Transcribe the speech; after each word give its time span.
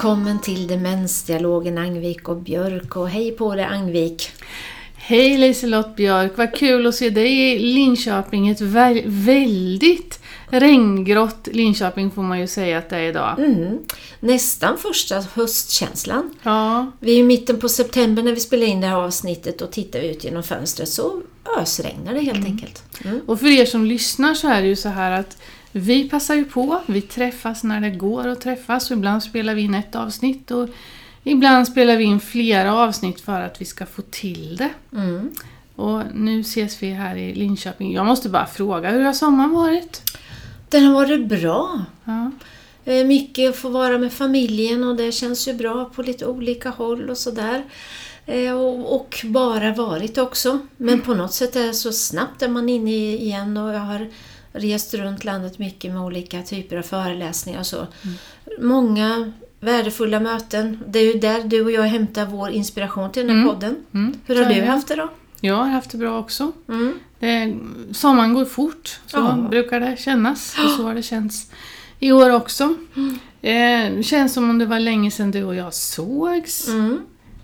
Välkommen 0.00 0.40
till 0.40 0.66
Demensdialogen 0.66 1.78
Angvik 1.78 2.28
och 2.28 2.36
Björk 2.36 2.96
och 2.96 3.08
hej 3.08 3.32
på 3.32 3.54
dig 3.54 3.64
Angvik! 3.64 4.30
Hej 4.94 5.38
Liselott 5.38 5.96
Björk, 5.96 6.32
vad 6.36 6.54
kul 6.54 6.86
att 6.86 6.94
se 6.94 7.10
dig 7.10 7.52
i 7.52 7.58
Linköping. 7.58 8.48
Ett 8.48 8.60
vä 8.60 9.02
väldigt 9.06 10.20
regngrått 10.48 11.48
Linköping 11.52 12.10
får 12.10 12.22
man 12.22 12.40
ju 12.40 12.46
säga 12.46 12.78
att 12.78 12.90
det 12.90 12.96
är 12.96 13.08
idag. 13.08 13.38
Mm. 13.38 13.78
Nästan 14.20 14.78
första 14.78 15.24
höstkänslan. 15.34 16.34
Ja. 16.42 16.92
Vi 17.00 17.14
är 17.14 17.18
i 17.18 17.22
mitten 17.22 17.60
på 17.60 17.68
september 17.68 18.22
när 18.22 18.32
vi 18.32 18.40
spelar 18.40 18.66
in 18.66 18.80
det 18.80 18.86
här 18.86 18.96
avsnittet 18.96 19.62
och 19.62 19.70
tittar 19.72 20.00
ut 20.00 20.24
genom 20.24 20.42
fönstret 20.42 20.88
så 20.88 21.22
ösregnar 21.58 22.14
det 22.14 22.20
helt 22.20 22.38
Mm. 22.38 22.52
enkelt. 22.52 22.82
Mm. 23.04 23.20
Och 23.26 23.40
för 23.40 23.46
er 23.46 23.64
som 23.64 23.86
lyssnar 23.86 24.34
så 24.34 24.48
är 24.48 24.62
det 24.62 24.68
ju 24.68 24.76
så 24.76 24.88
här 24.88 25.20
att 25.20 25.36
vi 25.72 26.08
passar 26.08 26.34
ju 26.34 26.44
på, 26.44 26.80
vi 26.86 27.00
träffas 27.00 27.64
när 27.64 27.80
det 27.80 27.90
går 27.90 28.28
att 28.28 28.40
träffas 28.40 28.90
och 28.90 28.96
ibland 28.96 29.22
spelar 29.22 29.54
vi 29.54 29.62
in 29.62 29.74
ett 29.74 29.94
avsnitt 29.96 30.50
och 30.50 30.68
ibland 31.24 31.68
spelar 31.68 31.96
vi 31.96 32.04
in 32.04 32.20
flera 32.20 32.74
avsnitt 32.74 33.20
för 33.20 33.40
att 33.40 33.60
vi 33.60 33.64
ska 33.64 33.86
få 33.86 34.02
till 34.02 34.56
det. 34.56 34.70
Mm. 34.96 35.30
Och 35.76 36.02
nu 36.14 36.40
ses 36.40 36.82
vi 36.82 36.90
här 36.90 37.16
i 37.16 37.34
Linköping. 37.34 37.92
Jag 37.92 38.06
måste 38.06 38.28
bara 38.28 38.46
fråga, 38.46 38.90
hur 38.90 39.02
har 39.02 39.12
sommaren 39.12 39.50
varit? 39.50 40.02
Den 40.68 40.84
har 40.84 40.94
varit 40.94 41.26
bra. 41.26 41.84
Ja. 42.04 42.30
Eh, 42.84 43.06
Mycket 43.06 43.50
att 43.50 43.56
få 43.56 43.68
vara 43.68 43.98
med 43.98 44.12
familjen 44.12 44.84
och 44.84 44.96
det 44.96 45.12
känns 45.12 45.48
ju 45.48 45.54
bra 45.54 45.84
på 45.84 46.02
lite 46.02 46.26
olika 46.26 46.70
håll 46.70 47.10
och 47.10 47.18
sådär. 47.18 47.64
Eh, 48.26 48.52
Och, 48.52 49.20
bara 49.24 49.74
varit 49.74 50.18
också. 50.18 50.58
Men 50.76 51.00
på 51.00 51.14
något 51.14 51.32
sätt 51.32 51.56
är 51.56 51.66
det 51.66 51.74
så 51.74 51.92
snabbt 51.92 52.42
är 52.42 52.48
man 52.48 52.68
inne 52.68 52.90
igen 53.14 53.56
och 53.56 53.74
jag 53.74 53.80
har 53.80 54.08
rest 54.52 54.94
runt 54.94 55.24
landet 55.24 55.58
mycket 55.58 55.92
med 55.92 56.02
olika 56.02 56.42
typer 56.42 56.76
av 56.76 56.82
föreläsningar 56.82 57.60
och 57.60 57.66
så. 57.66 57.86
Många 58.60 59.32
värdefulla 59.60 60.20
möten. 60.20 60.78
Det 60.88 60.98
är 60.98 61.14
ju 61.14 61.20
där 61.20 61.42
du 61.44 61.64
och 61.64 61.70
jag 61.70 61.82
hämtar 61.82 62.26
vår 62.26 62.50
inspiration 62.50 63.12
till 63.12 63.26
den 63.26 63.36
här 63.36 63.42
Mm. 63.42 63.54
podden. 63.54 63.76
Mm, 63.94 64.14
Hur 64.26 64.44
har 64.44 64.54
du 64.54 64.62
haft 64.62 64.88
det 64.88 64.94
då? 64.96 65.08
Jag 65.40 65.54
har 65.54 65.66
haft 65.68 65.90
det 65.90 65.98
bra 65.98 66.18
också. 66.18 66.52
Mm. 66.68 66.94
Det, 67.18 67.56
sommaren 67.94 68.34
går 68.34 68.44
fort, 68.44 69.00
så 69.06 69.16
Ja. 69.16 69.46
brukar 69.50 69.80
det 69.80 69.96
kännas. 70.00 70.56
Och 70.64 70.70
så 70.70 70.82
har 70.86 70.94
det 70.94 71.02
känts 71.02 71.50
i 71.98 72.12
år 72.12 72.30
också. 72.30 72.64
Eh, 73.42 73.92
det 73.96 74.02
känns 74.06 74.32
som 74.32 74.50
om 74.50 74.58
det 74.58 74.66
var 74.66 74.80
länge 74.80 75.10
sedan 75.10 75.30
du 75.30 75.44
och 75.44 75.54
jag 75.54 75.74
sågs. 75.74 76.68
Mm. 76.68 77.00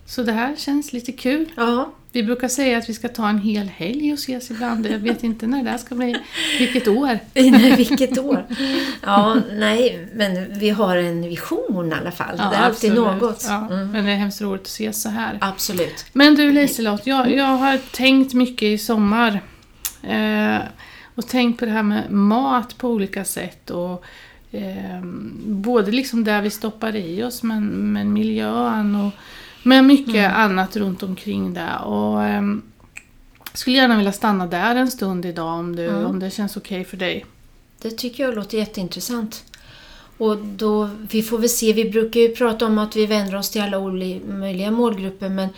Så 0.06 0.22
det 0.22 0.32
här 0.32 0.56
känns 0.56 0.92
lite 0.92 1.12
kul. 1.12 1.52
Ja, 1.56 1.92
Vi 2.17 2.22
brukar 2.22 2.48
säga 2.48 2.78
att 2.78 2.89
vi 2.89 2.95
ska 2.95 3.09
ta 3.09 3.28
en 3.28 3.39
hel 3.39 3.69
helg 3.69 4.12
och 4.12 4.19
ses 4.19 4.50
ibland. 4.50 4.86
Jag 4.86 4.98
vet 4.98 5.25
inte 5.25 5.47
när 5.47 5.64
det 5.64 5.70
här 5.70 5.78
ska 5.78 5.95
bli. 5.95 6.17
Vilket 6.58 6.89
år. 6.89 7.19
Nej, 7.34 7.77
vilket 7.77 8.19
år! 8.19 8.47
Ja, 9.03 9.36
nej, 9.53 10.08
men 10.14 10.58
vi 10.58 10.70
har 10.70 10.97
en 10.97 11.23
vision 11.23 11.92
i 11.92 11.95
alla 11.95 12.11
fall. 12.11 12.36
det 12.36 12.42
är 12.42 12.47
alltid 12.47 12.91
absolut. 12.91 13.23
något. 13.23 13.45
Ja, 13.48 13.69
Mm. 13.70 13.91
Men 13.91 14.05
det 14.05 14.12
är 14.12 14.17
hemskt 14.17 14.41
roligt 14.41 14.61
att 14.61 14.67
ses 14.67 15.03
så 15.03 15.08
här. 15.08 15.39
Absolut. 15.41 16.06
Men 16.12 16.34
du 16.34 16.53
Liselott, 16.53 17.06
jag, 17.06 17.33
jag 17.33 17.45
har 17.45 17.78
tänkt 17.92 18.34
mycket 18.34 18.62
i 18.62 18.78
sommar. 18.78 19.41
Eh, 20.03 20.58
och 21.14 21.27
tänkt 21.28 21.58
på 21.58 21.64
det 21.64 21.70
här 21.70 21.83
med 21.83 22.11
mat 22.11 22.78
på 22.78 22.89
olika 22.89 23.25
sätt. 23.25 23.70
Och, 23.70 24.05
eh, 24.51 25.01
både 25.47 25.91
liksom 25.91 26.25
där 26.25 26.42
vi 26.42 26.51
stoppar 26.51 26.97
i 26.97 27.23
oss, 27.23 27.42
men, 27.42 27.92
men 27.92 28.12
miljön 28.12 28.97
och 28.97 29.12
men 29.67 29.86
mycket 29.86 30.33
annat 30.33 30.77
runt 30.77 31.03
omkring 31.03 31.55
det. 31.55 31.77
Och, 31.84 32.22
ehm, 32.22 32.62
skulle 33.53 33.77
gärna 33.77 33.97
vilja 33.97 34.12
stanna 34.12 34.47
där 34.47 34.77
en 34.77 34.91
stund 34.91 35.25
idag 35.25 35.58
om, 35.58 35.77
du, 35.77 35.84
Mm. 35.86 36.06
om 36.06 36.19
det 36.19 36.31
känns 36.31 36.56
okej 36.56 36.84
för 36.84 36.96
dig. 36.96 37.27
Det 37.83 37.90
tycker 37.90 38.24
jag 38.24 38.35
låter 38.35 38.58
jätteintressant. 38.58 39.45
Och 40.18 40.36
då, 40.39 40.90
vi 41.11 41.23
får 41.23 41.39
väl 41.39 41.48
se, 41.48 41.73
vi 41.73 41.90
brukar 41.90 42.20
ju 42.20 42.29
prata 42.29 42.67
om 42.67 42.79
att 42.79 42.96
vi 42.96 43.07
vänder 43.07 43.36
oss 43.36 43.51
till 43.51 43.61
alla 43.63 43.80
möjliga 44.29 44.70
målgrupper 44.70 45.29
men 45.29 45.48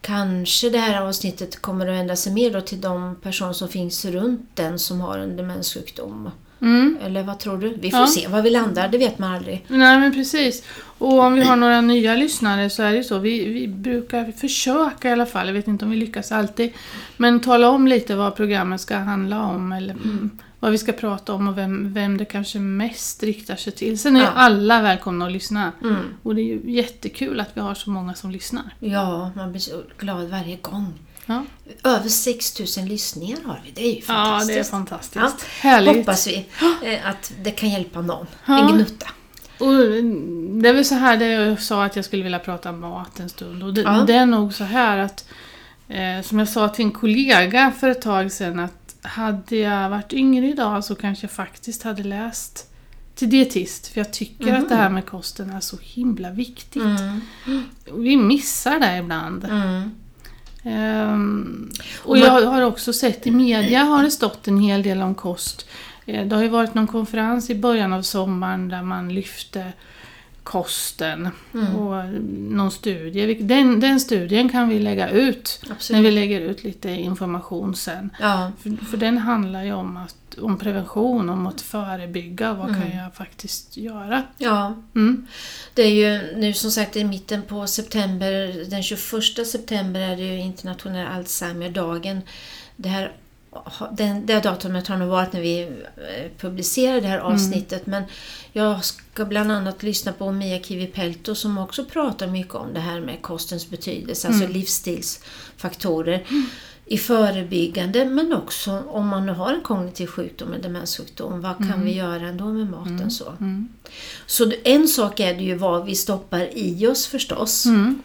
kanske 0.00 0.70
det 0.70 0.78
här 0.78 1.02
avsnittet 1.02 1.62
kommer 1.62 1.86
att 1.86 1.94
vända 1.94 2.16
sig 2.16 2.32
mer 2.32 2.50
då 2.52 2.60
till 2.60 2.80
de 2.80 3.16
personer 3.22 3.52
som 3.52 3.68
finns 3.68 4.04
runt 4.04 4.50
den 4.54 4.78
som 4.78 5.00
har 5.00 5.18
en 5.18 5.36
demenssjukdom. 5.36 6.30
Mm. 6.64 6.98
Eller 7.04 7.22
vad 7.22 7.38
tror 7.38 7.58
du? 7.58 7.74
Vi 7.80 7.90
får 7.90 8.00
Ja. 8.00 8.06
se 8.06 8.28
var 8.28 8.42
vi 8.42 8.50
landar, 8.50 8.88
det 8.88 8.98
vet 8.98 9.18
man 9.18 9.32
aldrig. 9.34 9.64
Nej 9.68 9.98
men 10.00 10.12
precis. 10.12 10.62
Och 10.98 11.18
om 11.18 11.34
vi 11.34 11.42
har 11.42 11.56
några 11.56 11.80
nya 11.80 12.14
lyssnare 12.14 12.70
så 12.70 12.82
är 12.82 12.90
det 12.90 12.96
ju 12.96 13.04
så. 13.04 13.18
Vi, 13.18 13.48
vi 13.48 13.68
brukar 13.68 14.32
försöka 14.32 15.08
i 15.08 15.12
alla 15.12 15.26
fall, 15.26 15.46
jag 15.46 15.54
vet 15.54 15.68
inte 15.68 15.84
om 15.84 15.90
vi 15.90 15.96
lyckas 15.96 16.32
alltid. 16.32 16.72
Men 17.16 17.40
tala 17.40 17.68
om 17.68 17.88
lite 17.88 18.14
vad 18.16 18.36
programmet 18.36 18.80
ska 18.80 18.96
handla 18.96 19.42
om 19.42 19.72
eller 19.72 19.94
mm, 19.94 20.30
vad 20.60 20.70
vi 20.72 20.78
ska 20.78 20.92
prata 20.92 21.32
om 21.32 21.48
och 21.48 21.58
vem, 21.58 21.94
vem 21.94 22.16
det 22.16 22.24
kanske 22.24 22.58
mest 22.58 23.22
riktar 23.22 23.56
sig 23.56 23.72
till. 23.72 23.98
Sen 23.98 24.16
är 24.16 24.20
Ja. 24.20 24.28
alla 24.34 24.82
välkomna 24.82 25.26
att 25.26 25.32
lyssna. 25.32 25.72
Mm. 25.82 25.96
Och 26.22 26.34
det 26.34 26.40
är 26.40 26.44
ju 26.44 26.60
jättekul 26.72 27.40
att 27.40 27.50
vi 27.54 27.60
har 27.60 27.74
så 27.74 27.90
många 27.90 28.14
som 28.14 28.30
lyssnar. 28.30 28.64
Ja, 28.80 29.30
man 29.36 29.50
blir 29.50 29.60
så 29.60 29.82
glad 29.98 30.28
varje 30.28 30.56
gång. 30.56 30.92
Ja, 31.26 31.44
Över 31.84 32.08
6000 32.08 32.88
lyssningar 32.88 33.38
har 33.44 33.60
vi, 33.64 33.70
det 33.70 33.82
är 33.86 33.92
ju 33.94 33.98
ja 33.98 34.02
fantastiskt. 34.06 34.54
det 34.54 34.58
är 34.60 34.64
fantastiskt. 34.64 35.16
Ja, 35.16 35.32
Härligt. 35.60 35.96
Hoppas 35.96 36.26
vi 36.26 36.46
eh, 36.84 37.06
att 37.08 37.32
det 37.42 37.50
kan 37.50 37.70
hjälpa 37.70 38.00
någon. 38.00 38.26
Ja. 38.46 38.58
En 38.68 38.74
gnutta. 38.76 39.06
Och 39.60 39.72
det 40.62 40.68
är 40.68 40.72
väl 40.72 40.84
så 40.84 40.94
här 40.94 41.16
det 41.16 41.26
jag 41.26 41.62
sa 41.62 41.84
att 41.84 41.96
jag 41.96 42.04
skulle 42.04 42.22
vilja 42.22 42.38
prata 42.38 42.72
mat 42.72 43.20
en 43.20 43.28
stund. 43.28 43.62
Och 43.62 43.74
det, 43.74 43.80
Ja. 43.80 44.04
det 44.06 44.14
är 44.14 44.26
nog 44.26 44.54
så 44.54 44.64
här 44.64 44.98
att, 44.98 45.24
eh, 45.88 46.22
som 46.22 46.38
jag 46.38 46.48
sa 46.48 46.68
till 46.68 46.84
en 46.84 46.90
kollega 46.92 47.72
för 47.80 47.88
ett 47.88 48.02
tag 48.02 48.32
sedan, 48.32 48.60
att 48.60 48.94
hade 49.02 49.56
jag 49.56 49.90
varit 49.90 50.12
yngre 50.12 50.46
idag 50.48 50.84
så 50.84 50.94
kanske 50.94 51.24
jag 51.24 51.30
faktiskt 51.30 51.82
hade 51.82 52.02
läst 52.02 52.70
till 53.14 53.30
dietist. 53.30 53.86
För 53.88 54.00
jag 54.00 54.12
tycker 54.12 54.54
att 54.54 54.68
det 54.68 54.74
här 54.74 54.88
med 54.88 55.06
kosten 55.06 55.50
är 55.50 55.60
så 55.60 55.76
himla 55.82 56.30
viktigt. 56.30 56.82
Mm. 56.82 57.20
Vi 57.94 58.16
missar 58.16 58.80
det 58.80 58.96
ibland. 58.96 59.44
Mm. 59.44 59.90
Ehm, 60.64 61.70
och 62.04 62.18
jag 62.18 62.30
har 62.30 62.62
också 62.62 62.92
sett 62.92 63.26
i 63.26 63.30
media 63.30 63.82
har 63.82 64.02
det 64.02 64.10
stått 64.10 64.48
en 64.48 64.58
hel 64.60 64.82
del 64.82 65.02
om 65.02 65.14
kost. 65.14 65.66
Eh, 66.06 66.26
Det 66.26 66.34
har 66.36 66.42
ju 66.42 66.48
varit 66.48 66.74
någon 66.74 66.86
konferens 66.86 67.50
i 67.50 67.54
början 67.54 67.92
av 67.92 68.02
sommaren 68.02 68.68
där 68.68 68.82
man 68.82 69.14
lyfte 69.14 69.72
kosten 70.44 71.28
Mm. 71.54 71.76
och 71.76 72.04
någon 72.50 72.70
studie. 72.70 73.34
Den, 73.34 73.80
den 73.80 74.00
studien 74.00 74.48
kan 74.48 74.68
vi 74.68 74.78
lägga 74.78 75.08
ut 75.10 75.60
när 75.66 75.72
Absolut. 75.74 76.04
vi 76.04 76.10
lägger 76.10 76.40
ut 76.40 76.64
lite 76.64 76.90
information 76.90 77.74
sen. 77.76 78.10
Ja. 78.20 78.52
För, 78.62 78.84
för 78.86 78.96
den 78.96 79.18
handlar 79.18 79.64
ju 79.64 79.72
om, 79.72 79.96
att, 79.96 80.38
om 80.38 80.58
prevention, 80.58 81.28
om 81.28 81.46
att 81.46 81.60
förebygga. 81.60 82.52
Vad 82.54 82.66
kan 82.66 82.82
Mm. 82.82 82.98
jag 82.98 83.14
faktiskt 83.14 83.76
göra? 83.76 84.22
ja, 84.38 84.74
Mm. 84.94 85.26
det 85.74 85.82
är 85.82 85.88
ju 85.90 86.36
nu 86.36 86.52
som 86.52 86.70
sagt 86.70 86.96
i 86.96 87.04
mitten 87.04 87.42
på 87.42 87.66
september, 87.66 88.64
den 88.70 88.82
21 88.82 89.46
september 89.46 90.00
är 90.00 90.16
det 90.16 90.22
ju 90.22 90.38
internationella 90.40 91.08
Alzheimerdagen. 91.08 92.20
Det 92.76 92.88
här, 92.88 93.12
den, 93.92 94.26
det 94.26 94.40
datumet 94.40 94.88
har 94.88 94.96
nog 94.96 95.08
varit 95.08 95.32
när 95.32 95.40
vi 95.40 95.62
eh, 95.62 96.30
publicerade 96.40 97.00
det 97.00 97.06
här 97.08 97.18
avsnittet 97.18 97.86
men 97.86 98.02
jag 98.52 98.84
ska 98.84 99.24
bland 99.24 99.52
annat 99.52 99.82
lyssna 99.82 100.12
på 100.12 100.32
Mia 100.32 100.62
Kivipelto 100.62 101.34
som 101.34 101.58
också 101.58 101.84
pratar 101.84 102.26
mycket 102.26 102.54
om 102.54 102.74
det 102.74 102.80
här 102.80 103.00
med 103.00 103.22
kostens 103.22 103.70
betydelse, 103.70 104.28
alltså 104.28 104.46
livsstilsfaktorer 104.46 106.26
i 106.86 106.98
förebyggande 106.98 108.04
men 108.04 108.32
också 108.32 108.82
om 108.88 109.08
man 109.08 109.26
nu 109.26 109.32
har 109.32 109.52
en 109.54 109.60
kognitiv 109.60 110.06
sjukdom, 110.06 110.52
en 110.52 110.62
demenssjukdom, 110.62 111.40
vad 111.40 111.56
kan 111.58 111.84
vi 111.84 111.94
göra 111.94 112.28
ändå 112.28 112.44
med 112.44 112.70
maten 112.70 113.10
så? 113.10 113.28
Mm. 113.40 113.68
Så 114.26 114.44
det- 114.44 114.72
en 114.72 114.88
sak 114.88 115.20
är 115.20 115.34
det 115.34 115.42
ju 115.42 115.54
vad 115.54 115.84
vi 115.86 115.94
stoppar 115.94 116.48
i 116.58 116.86
oss 116.86 117.06
förstås. 117.06 117.66
Mm. 117.66 118.02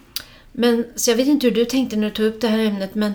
Men, 0.51 0.85
så 0.95 1.12
jag 1.12 1.15
vet 1.18 1.27
inte 1.27 1.47
hur 1.47 1.56
du 1.56 1.65
tänkte 1.65 1.95
när 1.95 2.07
du 2.09 2.13
tog 2.15 2.25
upp 2.25 2.41
det 2.41 2.47
här 2.47 2.59
ämnet 2.59 2.95
men 2.95 3.13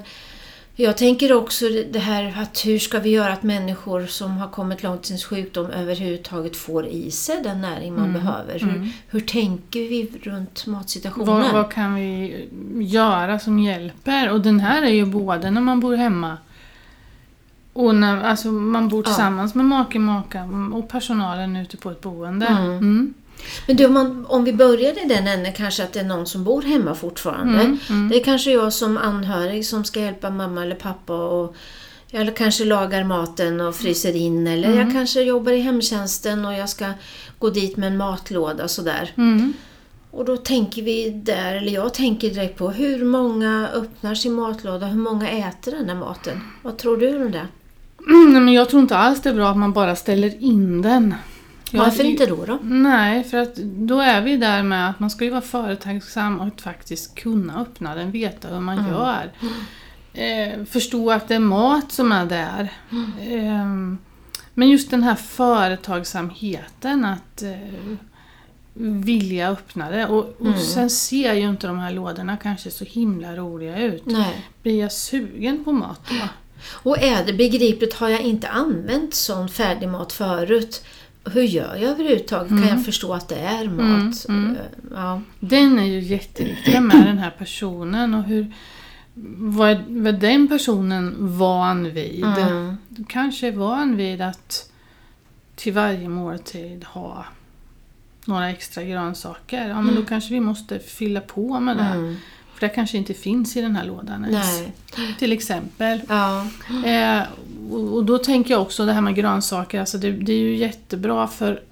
jag 0.76 0.97
tänker 0.97 1.32
också 1.32 1.65
det 1.91 1.99
här 1.99 2.35
att 2.43 2.67
hur 2.67 2.79
ska 2.79 2.99
vi 2.99 3.11
göra 3.11 3.32
att 3.32 3.43
människor 3.43 4.06
som 4.06 4.31
har 4.37 4.49
kommit 4.49 4.82
långt 4.82 5.05
i 5.05 5.06
sin 5.06 5.19
sjukdom 5.19 5.67
överhuvudtaget 5.67 6.56
får 6.56 6.87
i 6.87 7.11
sig 7.11 7.43
den 7.43 7.61
näring 7.61 7.97
man 7.97 8.12
behöver. 8.12 8.59
Hur, 8.59 8.88
hur 9.09 9.21
tänker 9.21 9.81
vi 9.81 10.11
runt 10.23 10.67
matsituationen? 10.67 11.26
Vad, 11.26 11.53
vad 11.53 11.73
kan 11.73 11.94
vi 11.94 12.49
göra 12.81 13.38
som 13.38 13.59
hjälper? 13.59 14.31
Och 14.31 14.41
den 14.41 14.61
här 14.61 14.82
är 14.82 14.91
ju 14.91 15.05
både 15.06 15.50
när 15.50 15.61
man 15.61 15.81
bor 15.81 15.97
hemma 15.97 16.38
och 17.73 17.94
när 17.94 18.23
alltså 18.23 18.49
man 18.49 18.88
bor 18.88 19.00
Ja. 19.00 19.05
tillsammans 19.05 19.55
med 19.55 19.65
make, 19.65 19.99
maka 19.99 20.44
och 20.73 20.88
personalen 20.88 21.56
ute 21.56 21.76
på 21.76 21.91
ett 21.91 22.00
boende. 22.00 22.47
Mm. 22.47 23.15
Mm. 23.37 23.65
Men 23.67 23.77
du, 23.77 23.87
om, 23.87 23.93
man, 23.95 24.27
om 24.27 24.45
vi 24.45 24.53
börjar 24.53 25.05
i 25.05 25.09
den 25.09 25.29
änden 25.29 25.53
kanske 25.53 25.85
att 25.85 25.93
det 25.93 26.01
är 26.01 26.05
någon 26.05 26.27
som 26.27 26.45
bor 26.45 26.63
hemma 26.63 26.95
fortfarande. 26.95 27.61
Mm, 27.61 27.79
mm. 27.89 28.09
Det 28.09 28.21
är 28.21 28.25
kanske 28.25 28.51
jag 28.51 28.73
som 28.73 28.97
anhörig 28.97 29.67
som 29.67 29.85
ska 29.85 30.01
hjälpa 30.01 30.31
mamma 30.31 30.63
eller 30.63 30.77
pappa 30.77 31.15
och 31.15 31.57
eller 32.11 32.33
kanske 32.33 32.65
lagar 32.65 33.05
maten 33.05 33.61
och 33.61 33.75
fryser 33.77 34.17
in 34.17 34.47
eller 34.47 34.69
Mm. 34.69 34.79
jag 34.79 34.93
kanske 34.93 35.23
jobbar 35.23 35.53
i 35.53 35.61
hemtjänsten 35.61 36.45
och 36.45 36.55
jag 36.55 36.69
ska 36.69 36.87
gå 37.39 37.51
dit 37.51 37.77
med 37.77 37.87
en 37.87 37.97
matlåda 37.97 38.69
sådär. 38.69 39.13
Mm. 39.17 39.53
Och 40.11 40.25
då 40.25 40.37
tänker 40.37 40.83
vi 40.83 41.11
där, 41.11 41.55
eller 41.55 41.73
jag 41.73 41.95
tänker 41.95 42.31
direkt 42.31 42.59
på 42.59 42.71
hur 42.71 43.05
många 43.05 43.69
öppnar 43.75 44.15
sin 44.15 44.33
matlåda, 44.33 44.87
hur 44.87 44.99
många 44.99 45.29
äter 45.31 45.73
den 45.73 45.87
där 45.87 45.95
maten? 45.95 46.41
Vad 46.63 46.77
tror 46.77 46.97
du 46.97 47.17
om 47.17 47.33
det? 47.33 47.47
Mm, 48.07 48.33
nej, 48.33 48.43
men 48.43 48.55
jag 48.55 48.69
tror 48.69 48.83
inte 48.83 48.97
alls 48.97 49.23
det 49.23 49.29
är 49.31 49.35
bra 49.35 49.49
att 49.49 49.57
man 49.57 49.73
bara 49.73 49.97
ställer 49.97 50.43
in 50.43 50.83
den. 50.83 51.15
Varför 51.79 52.05
inte 52.05 52.26
då? 52.26 52.44
då? 52.44 52.59
Nej, 52.62 53.25
för 53.25 53.38
att 53.38 53.55
då 53.56 54.00
är 54.00 54.21
vi 54.21 54.37
där 54.37 54.62
med 54.62 54.91
att 54.91 55.00
man 55.00 55.11
ska 55.11 55.25
ju 55.25 55.31
vara 55.31 55.41
företagsam 55.41 56.41
och 56.41 56.61
faktiskt 56.61 57.15
kunna 57.15 57.61
öppna 57.61 57.94
den, 57.94 58.11
veta 58.11 58.49
hur 58.49 58.61
man 58.61 58.79
Mm. 58.79 58.91
gör. 58.91 59.31
Eh, 60.15 60.65
förstå 60.65 61.11
att 61.11 61.29
det 61.29 61.35
är 61.35 61.38
mat 61.38 61.93
som 61.93 62.12
är 62.12 62.26
där. 62.26 62.73
Eh, 63.21 63.67
men 64.55 64.69
just 64.71 64.91
den 64.91 65.03
här 65.03 65.15
företagsamheten 65.15 67.05
att 67.05 67.43
eh, 67.43 67.97
vilja 69.05 69.49
öppna 69.50 69.91
det. 69.91 70.06
Och, 70.06 70.19
och 70.41 70.47
Mm. 70.47 70.59
sen 70.59 70.91
ser 70.91 71.35
ju 71.35 71.49
inte 71.49 71.67
de 71.67 71.79
här 71.79 71.93
lådorna 71.93 72.37
kanske 72.37 72.71
så 72.71 72.85
himla 72.85 73.37
roliga 73.37 73.79
ut. 73.79 74.03
Nej. 74.06 74.44
Blir 74.62 74.81
jag 74.81 74.93
sugen 74.93 75.65
på 75.65 75.73
mat 75.73 76.00
då? 76.09 76.29
Och 76.91 76.99
är 77.03 77.25
det 77.25 77.32
begripligt, 77.32 77.94
har 77.94 78.09
jag 78.09 78.21
inte 78.21 78.49
använt 78.49 79.15
sån 79.15 79.49
färdigmat 79.49 80.12
förut? 80.12 80.85
Hur 81.32 81.43
gör 81.43 81.76
jag 81.76 81.91
överhuvudtaget? 81.91 82.49
Kan 82.49 82.69
jag 82.69 82.85
förstå 82.85 83.15
att 83.15 83.29
det 83.29 83.38
är 83.38 83.69
mat? 83.69 84.29
Mm, 84.29 84.44
mm. 84.44 84.56
Ja. 84.94 85.21
Den 85.41 85.79
är 85.79 85.85
ju 85.85 86.00
jätteviktig 86.00 86.82
med 86.82 87.06
den 87.06 87.19
här 87.19 87.31
personen 87.31 88.15
och 88.15 88.23
hur 88.23 88.53
vad 89.37 89.79
vad 89.88 90.21
den 90.21 90.49
personen 90.49 91.15
van 91.19 91.91
vid? 91.91 92.25
Mm. 92.25 92.76
Du 92.88 93.05
kanske 93.05 93.49
är 93.49 93.53
van 93.53 93.97
vid 93.97 94.21
att 94.21 94.71
till 95.55 95.73
varje 95.73 96.09
måltid 96.09 96.85
ha 96.85 97.25
några 98.25 98.50
extra 98.50 98.82
grönsaker. 98.82 99.69
Ja, 99.69 99.81
men 99.81 99.94
då 99.94 100.03
kanske 100.03 100.35
vi 100.35 100.41
måste 100.41 100.79
fylla 100.79 101.21
på 101.21 101.61
med 101.61 101.76
det. 101.76 102.17
Mm. 102.55 102.59
För 102.59 102.67
det 102.67 102.75
kanske 102.75 102.97
inte 102.97 103.15
finns 103.15 103.56
i 103.56 103.61
den 103.61 103.77
här 103.77 103.85
lådan 103.85 104.25
ens. 104.25 104.61
Nej. 104.61 104.73
Till 105.19 105.33
exempel. 105.33 106.01
Ja. 106.09 106.47
Eh, 106.87 107.23
och, 107.71 107.95
och 107.95 108.05
då 108.05 108.19
tänker 108.19 108.55
jag 108.55 108.62
också 108.62 108.87
det 108.87 108.93
här 108.93 109.01
med 109.01 109.15
grönsaker. 109.15 109.81
Alltså 109.81 109.99
det, 109.99 110.11
det 110.11 110.33
är 110.33 110.39
ju 110.39 110.56
jättebra 110.56 111.29
för 111.29 111.62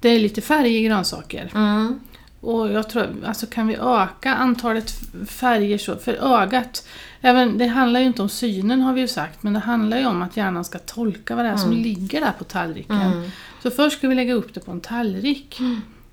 det 0.00 0.08
är 0.08 0.20
lite 0.20 0.40
färg 0.40 0.76
i 0.76 0.82
grönsaker. 0.82 1.50
Mm. 1.54 2.00
Och 2.40 2.72
jag 2.72 2.90
tror, 2.90 3.06
alltså 3.26 3.46
kan 3.46 3.66
vi 3.66 3.74
öka 3.74 4.34
antalet 4.34 4.92
färger 5.28 5.78
så, 5.78 5.96
för 5.96 6.12
ögat, 6.12 6.86
även, 7.20 7.58
det 7.58 7.66
handlar 7.66 8.00
ju 8.00 8.06
inte 8.06 8.22
om 8.22 8.28
synen 8.28 8.80
har 8.80 8.92
vi 8.92 9.00
ju 9.00 9.08
sagt, 9.08 9.42
men 9.42 9.52
det 9.52 9.58
handlar 9.58 9.98
ju 9.98 10.06
om 10.06 10.22
att 10.22 10.36
hjärnan 10.36 10.64
ska 10.64 10.78
tolka 10.78 11.36
vad 11.36 11.44
det 11.44 11.48
är 11.48 11.56
som 11.56 11.72
ligger 11.72 12.20
där 12.20 12.32
på 12.38 12.44
tallriken. 12.44 12.96
Mm. 12.96 13.30
Så 13.62 13.70
först 13.70 13.98
ska 13.98 14.08
vi 14.08 14.14
lägga 14.14 14.34
upp 14.34 14.54
det 14.54 14.60
på 14.60 14.70
en 14.70 14.80
tallrik. 14.80 15.54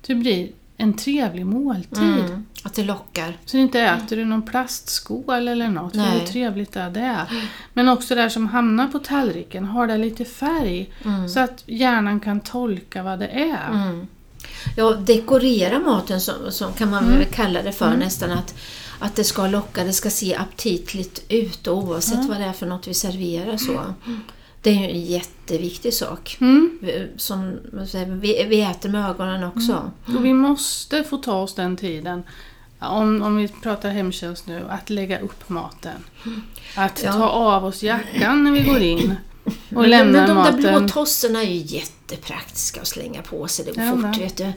Så 0.02 0.12
det 0.12 0.14
blir 0.14 0.48
en 0.76 0.92
trevlig 0.94 1.46
måltid. 1.46 2.02
Mm. 2.02 2.46
Att 2.62 2.74
det 2.74 2.84
lockar. 2.84 3.36
Så 3.44 3.56
inte 3.56 3.80
äter 3.80 4.16
du 4.16 4.24
någon 4.24 4.42
plastskål 4.42 5.48
eller 5.48 5.68
något, 5.68 5.94
Nej. 5.94 6.18
hur 6.18 6.26
trevligt 6.26 6.76
är 6.76 6.90
det? 6.90 7.26
Men 7.72 7.88
också 7.88 8.14
det 8.14 8.30
som 8.30 8.46
hamnar 8.46 8.88
på 8.88 8.98
tallriken, 8.98 9.64
har 9.64 9.86
det 9.86 9.98
lite 9.98 10.24
färg? 10.24 10.92
Så 11.34 11.40
att 11.40 11.62
hjärnan 11.66 12.20
kan 12.20 12.40
tolka 12.40 13.02
vad 13.02 13.18
det 13.18 13.26
är. 13.28 13.68
Mm. 13.72 14.06
Ja, 14.76 14.90
dekorera 14.92 15.78
maten 15.78 16.20
som, 16.20 16.34
som 16.50 16.72
kan 16.72 16.90
man 16.90 17.04
Mm. 17.04 17.18
väl 17.18 17.26
kalla 17.26 17.62
det 17.62 17.72
för 17.72 17.96
nästan. 17.96 18.30
Att, 18.30 18.54
att 18.98 19.16
det 19.16 19.24
ska 19.24 19.46
locka, 19.46 19.84
det 19.84 19.92
ska 19.92 20.10
se 20.10 20.34
aptitligt 20.34 21.24
ut 21.28 21.68
oavsett 21.68 22.24
vad 22.28 22.40
det 22.40 22.44
är 22.44 22.52
för 22.52 22.66
något 22.66 22.86
vi 22.88 22.94
serverar 22.94 23.56
så. 23.56 23.80
Det 24.66 24.70
är 24.70 24.74
ju 24.80 24.84
en 24.90 25.00
jätteviktig 25.04 25.94
sak. 25.94 26.36
Mm. 26.40 26.78
Som, 27.16 27.58
vi, 28.06 28.44
vi 28.48 28.60
äter 28.62 28.88
med 28.88 29.10
ögonen 29.10 29.44
också. 29.44 29.90
Och 30.16 30.24
vi 30.24 30.32
måste 30.34 31.04
få 31.04 31.16
ta 31.16 31.32
oss 31.42 31.54
den 31.54 31.76
tiden, 31.76 32.22
om, 32.78 33.22
om 33.22 33.36
vi 33.36 33.48
pratar 33.48 33.90
hemtjänst 33.90 34.46
nu, 34.46 34.64
att 34.68 34.90
lägga 34.90 35.18
upp 35.20 35.48
maten. 35.48 36.04
Att 36.76 37.02
Ja. 37.04 37.12
ta 37.12 37.28
av 37.28 37.64
oss 37.64 37.82
jackan 37.82 38.44
när 38.44 38.50
vi 38.52 38.62
går 38.62 38.78
in 38.80 39.14
och 39.74 39.88
lämna 39.88 40.12
men 40.18 40.28
de 40.28 40.34
där 40.34 40.34
maten. 40.34 40.78
blå 40.80 40.88
tosserna 40.88 41.42
är 41.42 41.46
ju 41.50 41.76
jättepraktiska 41.76 42.80
att 42.80 42.86
slänga 42.86 43.22
på 43.22 43.48
sig. 43.48 43.64
Det 43.64 43.72
går 43.72 43.84
Ja, 43.84 43.90
fort, 43.90 44.00
men. 44.00 44.12
vet 44.18 44.36
du. 44.36 44.52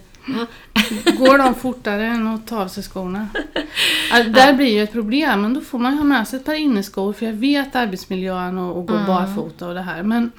Går 1.18 1.38
de 1.38 1.56
fortare 1.56 2.06
än 2.06 2.28
att 2.28 2.48
ta 2.48 2.62
av 2.62 2.68
sig 2.68 2.84
skorna? 2.84 3.28
Alltså, 4.12 4.32
där 4.32 4.54
blir 4.54 4.74
ju 4.74 4.84
ett 4.84 4.92
problem, 4.92 5.42
men 5.42 5.54
då 5.54 5.62
får 5.62 5.80
man 5.80 5.92
ju 5.92 5.98
ha 5.98 6.06
med 6.06 6.28
sig 6.28 6.40
ett 6.40 6.46
par 6.46 6.54
inneskor 6.54 7.14
för 7.14 7.26
jag 7.26 7.34
vet 7.34 7.76
arbetsmiljön 7.76 8.58
och, 8.58 8.78
och 8.78 8.88
gå 8.88 8.94
Mm. 8.94 9.08
barfota 9.08 9.68
och 9.68 9.74
det 9.74 9.82
här. 9.82 10.04
Men 10.04 10.32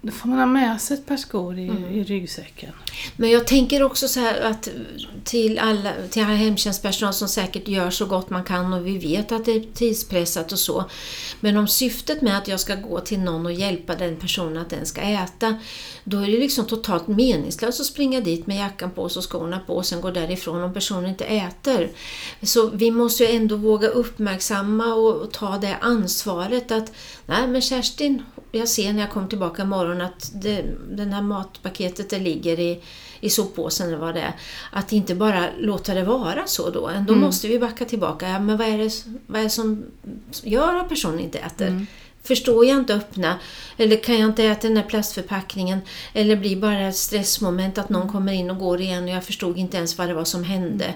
då 0.00 0.12
får 0.12 0.28
man 0.28 0.38
ha 0.38 0.46
med 0.46 0.80
sig 0.80 0.96
ett 0.96 1.06
par 1.06 1.16
skor 1.16 1.58
i, 1.58 1.68
Mm. 1.68 1.84
i 1.94 2.04
ryggsäcken. 2.04 2.72
Men 3.16 3.30
jag 3.30 3.46
tänker 3.46 3.82
också 3.82 4.08
så 4.08 4.20
här 4.20 4.40
att 4.40 4.68
till 5.24 5.58
alla, 5.58 5.92
till 6.10 6.22
alla 6.22 6.34
hemtjänstpersonal 6.34 7.14
som 7.14 7.28
säkert 7.28 7.68
gör 7.68 7.90
så 7.90 8.06
gott 8.06 8.30
man 8.30 8.44
kan 8.44 8.72
och 8.72 8.86
vi 8.86 8.98
vet 8.98 9.32
att 9.32 9.44
det 9.44 9.52
är 9.52 9.64
tidspressat 9.74 10.52
och 10.52 10.58
så. 10.58 10.84
Men 11.40 11.56
om 11.56 11.68
syftet 11.68 12.22
med 12.22 12.38
att 12.38 12.48
jag 12.48 12.60
ska 12.60 12.74
gå 12.74 13.00
till 13.00 13.18
någon 13.18 13.46
och 13.46 13.52
hjälpa 13.52 13.94
den 13.94 14.16
personen 14.16 14.56
att 14.56 14.70
den 14.70 14.86
ska 14.86 15.00
äta, 15.00 15.56
då 16.04 16.18
är 16.18 16.26
det 16.26 16.38
liksom 16.38 16.66
totalt 16.66 17.08
meningslöst 17.08 17.80
att 17.80 17.86
springa 17.86 18.20
dit 18.20 18.46
med 18.46 18.56
jackan 18.56 18.90
på 18.90 19.08
sig 19.08 19.20
och 19.20 19.30
skorna 19.32 19.60
på 19.66 19.76
och 19.76 19.86
sen 19.86 20.00
gå 20.00 20.10
därifrån 20.10 20.62
om 20.62 20.74
personen 20.74 21.10
inte 21.10 21.24
äter. 21.24 21.90
Så 22.42 22.70
vi 22.70 22.90
måste 22.90 23.24
ju 23.24 23.36
ändå 23.36 23.56
våga 23.56 23.88
uppmärksamma 23.88 24.94
och, 24.94 25.16
och 25.16 25.32
ta 25.32 25.58
det 25.58 25.76
ansvaret 25.80 26.70
att 26.72 26.92
nej 27.26 27.48
men 27.48 27.62
Kerstin, 27.62 28.22
jag 28.52 28.68
ser 28.68 28.92
när 28.92 29.00
jag 29.00 29.10
kommer 29.10 29.28
tillbaka 29.28 29.62
imorgon 29.62 30.00
att 30.00 30.30
det, 30.34 30.64
den 30.90 31.12
här 31.12 31.22
matpaketet 31.22 32.10
det 32.10 32.18
ligger 32.18 32.60
i, 32.60 32.82
i 33.20 33.30
soppåsen 33.30 33.88
eller 33.88 33.98
vad 33.98 34.14
det 34.14 34.20
är. 34.20 34.32
Att 34.72 34.92
inte 34.92 35.14
bara 35.14 35.44
låta 35.58 35.94
det 35.94 36.04
vara 36.04 36.46
så 36.46 36.70
då. 36.70 36.88
Ändå 36.88 37.14
måste 37.14 37.48
vi 37.48 37.58
backa 37.58 37.84
tillbaka. 37.84 38.28
Ja, 38.28 38.40
men 38.40 38.56
vad 38.56 38.68
är, 38.68 38.78
det, 38.78 39.04
vad 39.26 39.40
är 39.40 39.44
det 39.44 39.50
som 39.50 39.84
gör 40.42 40.74
att 40.76 40.88
personen 40.88 41.20
inte 41.20 41.38
äter? 41.38 41.86
Förstår 42.22 42.66
jag 42.66 42.78
inte 42.78 42.94
öppna? 42.94 43.38
Eller 43.76 43.96
kan 43.96 44.18
jag 44.18 44.30
inte 44.30 44.44
äta 44.44 44.68
den 44.68 44.76
här 44.76 44.84
plastförpackningen? 44.84 45.78
Eller 46.12 46.36
blir 46.36 46.56
bara 46.56 46.88
ett 46.88 46.96
stressmoment 46.96 47.78
att 47.78 47.88
någon 47.88 48.12
kommer 48.12 48.32
in 48.32 48.50
och 48.50 48.58
går 48.58 48.80
igen 48.80 49.04
och 49.04 49.10
jag 49.10 49.24
förstod 49.24 49.58
inte 49.58 49.76
ens 49.76 49.98
vad 49.98 50.08
det 50.08 50.14
var 50.14 50.24
som 50.24 50.44
hände. 50.44 50.94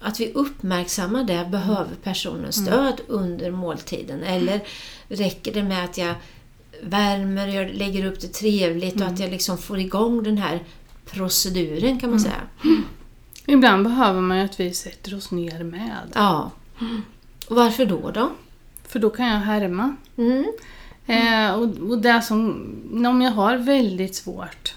Att 0.00 0.20
vi 0.20 0.32
uppmärksammar 0.32 1.24
det. 1.24 1.48
Behöver 1.50 1.94
personen 2.02 2.52
stöd 2.52 3.00
under 3.06 3.50
måltiden? 3.50 4.22
Eller 4.22 4.60
räcker 5.08 5.54
det 5.54 5.62
med 5.62 5.84
att 5.84 5.98
jag 5.98 6.14
värmer, 6.82 7.48
jag 7.48 7.74
lägger 7.74 8.04
upp 8.04 8.20
det 8.20 8.28
trevligt 8.28 9.00
och 9.00 9.06
att 9.06 9.18
jag 9.18 9.30
liksom 9.30 9.58
får 9.58 9.78
igång 9.78 10.22
den 10.22 10.38
här 10.38 10.62
proceduren 11.10 12.00
kan 12.00 12.10
man 12.10 12.20
säga. 12.20 12.42
Ibland 13.46 13.84
behöver 13.84 14.20
man 14.20 14.38
ju 14.38 14.44
att 14.44 14.60
vi 14.60 14.74
sätter 14.74 15.16
oss 15.16 15.30
ner 15.30 15.64
med. 15.64 16.12
Ja. 16.14 16.50
Och 17.48 17.56
varför 17.56 17.86
då 17.86 18.10
då? 18.10 18.30
För 18.88 18.98
då 18.98 19.10
kan 19.10 19.26
jag 19.26 19.38
härma. 19.40 19.96
Mm. 20.16 20.44
Eh, 21.06 21.54
och, 21.54 21.90
och 21.90 21.98
det 21.98 22.22
som, 22.22 22.46
om 23.06 23.22
jag 23.22 23.30
har 23.30 23.56
väldigt 23.56 24.14
svårt 24.14 24.74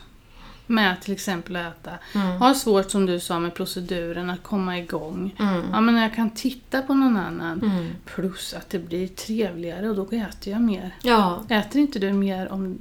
med 0.72 1.02
till 1.02 1.14
exempel 1.14 1.56
att 1.56 1.88
äta. 1.88 1.92
Har 2.40 2.54
svårt 2.54 2.92
som 2.92 3.06
du 3.06 3.20
sa 3.20 3.40
med 3.40 3.54
proceduren 3.54 4.30
att 4.30 4.44
komma 4.44 4.78
igång. 4.78 5.36
Mm. 5.40 5.62
Ja 5.72 5.82
men 5.82 5.96
jag 5.96 6.16
kan 6.16 6.30
titta 6.30 6.82
på 6.82 6.94
någon 6.94 7.18
annan. 7.18 7.62
Mm. 7.62 7.88
Plus 8.06 8.54
att 8.54 8.70
det 8.70 8.80
blir 8.80 9.08
trevligare 9.08 9.90
och 9.90 9.96
då 9.96 10.04
äter 10.06 10.54
jag 10.54 10.62
mer. 10.62 10.96
Ja. 11.02 11.44
Äter 11.50 11.82
inte 11.82 12.00
du 12.00 12.14
mer 12.14 12.52
om, 12.52 12.78